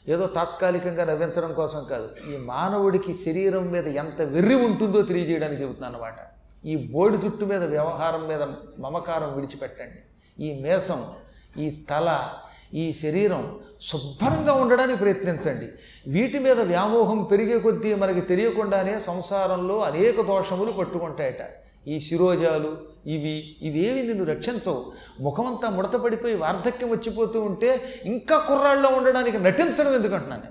ఏదో 0.08 0.28
తాత్కాలికంగా 0.28 1.06
నవ్వించడం 1.06 1.54
కోసం 1.54 1.86
కాదు. 1.90 2.34
ఈ 2.34 2.38
మానవుడికి 2.38 3.14
శరీరం 3.14 3.72
మీద 3.72 3.88
ఎంత 3.88 4.22
వెర్రి 4.22 4.56
ఉంటుందో 4.56 5.02
తెలియజేయడానికి 5.02 5.64
చెబుతున్నాను 5.64 5.96
అనమాట 5.96 6.33
ఈ 6.66 6.76
బోడి 6.76 7.18
జుట్టు 7.18 7.46
మీద 7.46 7.64
వ్యవహారం 7.64 8.28
మీద 8.28 8.42
మమకారం 8.80 9.36
విడిచిపెట్టండి. 9.36 10.00
ఈ 10.44 10.62
మేసం 10.62 11.06
ఈ 11.58 11.86
తల 11.90 12.30
ఈ 12.74 12.94
శరీరం 12.94 13.60
శుభ్రంగా 13.82 14.54
ఉండడానికి 14.54 15.00
ప్రయత్నించండి. 15.00 15.68
వీటి 16.12 16.40
మీద 16.40 16.60
వ్యామోహం 16.60 17.24
పెరిగే 17.24 17.60
కొద్దీ 17.60 17.96
మనకి 17.96 18.22
తెలియకుండానే 18.22 19.00
సంసారంలో 19.00 19.80
అనేక 19.80 20.22
దోషములు 20.22 20.72
పట్టుకుంటాయట. 20.72 21.64
ఈ 21.88 22.00
శిరోజాలు 22.00 22.78
ఇవి 23.06 23.56
ఇవేవి 23.62 24.04
నిన్ను 24.04 24.26
రక్షించవు. 24.26 24.92
ముఖమంతా 25.20 25.70
ముడతపడిపోయి 25.70 26.36
వార్ధక్యం 26.36 26.92
వచ్చిపోతూ 26.92 27.42
ఉంటే 27.42 28.02
ఇంకా 28.06 28.38
కుర్రాళ్ళలో 28.38 28.90
ఉండడానికి 28.90 29.40
నటించడం 29.40 29.96
ఎందుకంటున్నాను 29.96 30.44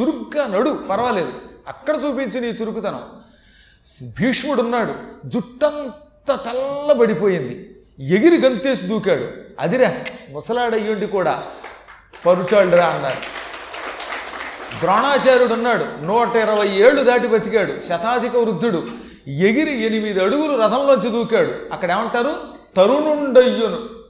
చురుగ్గా 0.00 0.46
నడు 0.46 0.78
పర్వాలేదు. 0.90 1.32
అక్కడ 1.68 1.96
చూపించిన 1.96 2.40
నీ 2.40 2.48
చురుకుతనం. 2.48 3.21
భీష్ముడున్నాడు. 4.20 4.94
జుట్టంతా 5.28 6.36
తల్లబడిపోయింది. 6.36 7.76
ఎగిరి 8.00 8.40
గంతేసి 8.40 8.86
దూకాడు. 8.86 9.28
అదిరా 9.60 9.94
ముసలాడయ్యుండి 10.32 11.06
కూడా 11.06 11.42
పరుచాళ్ళురా 12.26 12.86
అన్నారు 12.86 13.42
ద్రోణాచార్యుడు 14.80 15.54
ఉన్నాడు 15.54 16.04
నూట 16.04 16.36
ఇరవై 16.36 16.68
ఏళ్ళు 16.68 17.04
దాటి 17.04 17.26
బతికాడు. 17.26 17.80
శతాధిక 17.80 18.36
వృద్ధుడు. 18.36 18.82
ఎగిరి 19.28 19.86
ఎనిమిది 19.86 20.24
అడుగులు 20.24 20.62
రథంలోంచి 20.62 21.10
దూకాడు. 21.10 21.52
అక్కడ 21.72 21.90
ఏమంటారు 21.90 22.34
తరుణుండయ్యును 22.76 24.02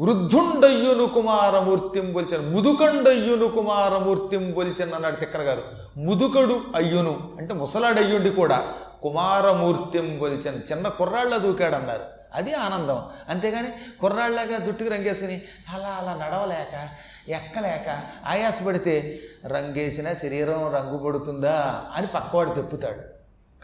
వృద్ధుండయ్యును 0.00 1.06
కుమారమూర్తిం 1.06 2.12
పొలిచిన. 2.12 2.40
ముదుకండయ్యును 2.40 3.48
కుమారమూర్తిం 3.48 4.52
పొలిచిన 4.52 4.94
అన్నాడు 4.94 5.16
తిక్కన 5.16 5.40
గారు 5.40 5.62
ముదుకడు 5.96 6.60
అయ్యును 6.76 7.32
అంటే 7.38 7.54
ముసలాడయ్యుండి 7.54 8.30
కూడా 8.30 8.72
కుమారమూర్తిం 9.04 10.18
బొల్చన్ 10.18 10.72
చిన్న 10.72 10.88
కుర్రాళ్ళ 10.88 11.36
దూకాడన్నారు. 11.36 12.04
అది 12.34 12.54
ఆనందం. 12.54 13.02
అంతేగాని 13.28 13.98
కుర్రాళ్ళగా 14.00 14.58
జుట్టుకు 14.58 14.90
రంగేసుకుని 14.90 15.42
అలా 15.74 15.88
అలా 15.88 16.14
నడవలేక 16.14 16.88
ఎక్కలేక 17.30 18.02
ఆయాసపడితే 18.26 19.20
రంగేసిన 19.46 20.12
శరీరం 20.12 20.72
రంగు 20.72 20.98
పడుతుందా 20.98 21.84
అని 21.94 22.06
పక్కవాడు 22.06 22.50
తెప్పుతాడు. 22.50 23.00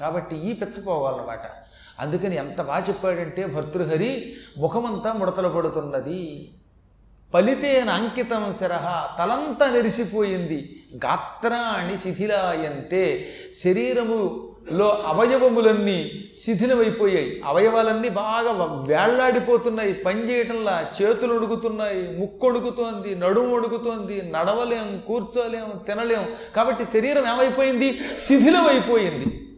కాబట్టి 0.00 0.36
ఈ 0.36 0.52
పెచ్చపోవాలన్నమాట 0.52 1.40
అందుకని 2.00 2.36
ఎంత 2.36 2.62
బాగా 2.62 2.84
చెప్పాడంటే 2.88 3.46
భర్తృహరి 3.46 4.36
ముఖమంతా 4.58 5.12
ముడతలు 5.12 5.48
పడుతున్నది. 5.48 6.52
ఫలితేన 7.32 7.90
అంకితం 7.90 8.52
శిరహ 8.52 9.16
తలంతా 9.18 9.70
నెరిసిపోయింది 9.70 10.82
గాత్రాణి 10.96 11.98
శిథిలాయంతే 11.98 13.30
లో 14.72 14.88
అవయవములన్నీ 15.06 16.10
శిథిలమైపోయాయి. 16.38 17.42
అవయవాలన్నీ 17.44 18.08
బాగా 18.08 18.52
వేళ్ళాడిపోతున్నాయి. 18.88 19.92
పనిచేయటంలా 19.92 20.86
చేతులు 21.02 21.34
ఉడుకుతున్నాయి. 21.34 22.18
ముక్కు 22.18 22.46
ఒడుగుతోంది 22.46 23.14
నడుము 23.14 23.56
ఒడుగుతోంది 23.56 24.22
నడవలేం 24.32 25.02
కూర్చోలేం 25.06 25.80
తినలేం. 25.86 26.26
కాబట్టి 26.56 26.84
శరీరం 26.84 27.26
ఏమైపోయింది? 27.26 28.00
శిథిలమైపోయింది. 28.20 29.48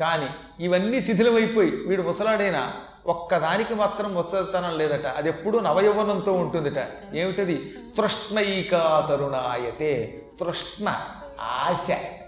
కానీ 0.00 0.26
ఇవన్నీ 0.64 1.00
శిథిలమైపోయి 1.00 1.70
వీడు 1.70 2.02
ముసలాడైనా 2.02 2.72
ఒక్కదానికి 3.06 3.74
మాత్రం 3.74 4.14
ముసలితనం 4.14 4.78
లేదట. 4.78 5.06
అది 5.06 5.28
ఎప్పుడూ 5.28 5.60
నవయవనంతో 5.60 6.32
ఉంటుందిట. 6.32 6.88
ఏమిటది? 7.14 7.74
తృష్ణైకా 7.96 9.06
తరుణాయతే. 9.10 10.22
తృష్ణ 10.40 10.94
ఆశ. 11.40 12.19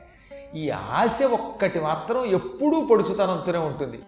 ఈ 0.60 0.70
ఆశ 0.70 1.18
ఒక్కటి 1.32 1.80
మాత్రం 1.80 2.24
ఎప్పుడూ 2.24 2.80
పొడుచుతనంతోనే 2.80 3.58
ఉంటుంది. 3.58 3.98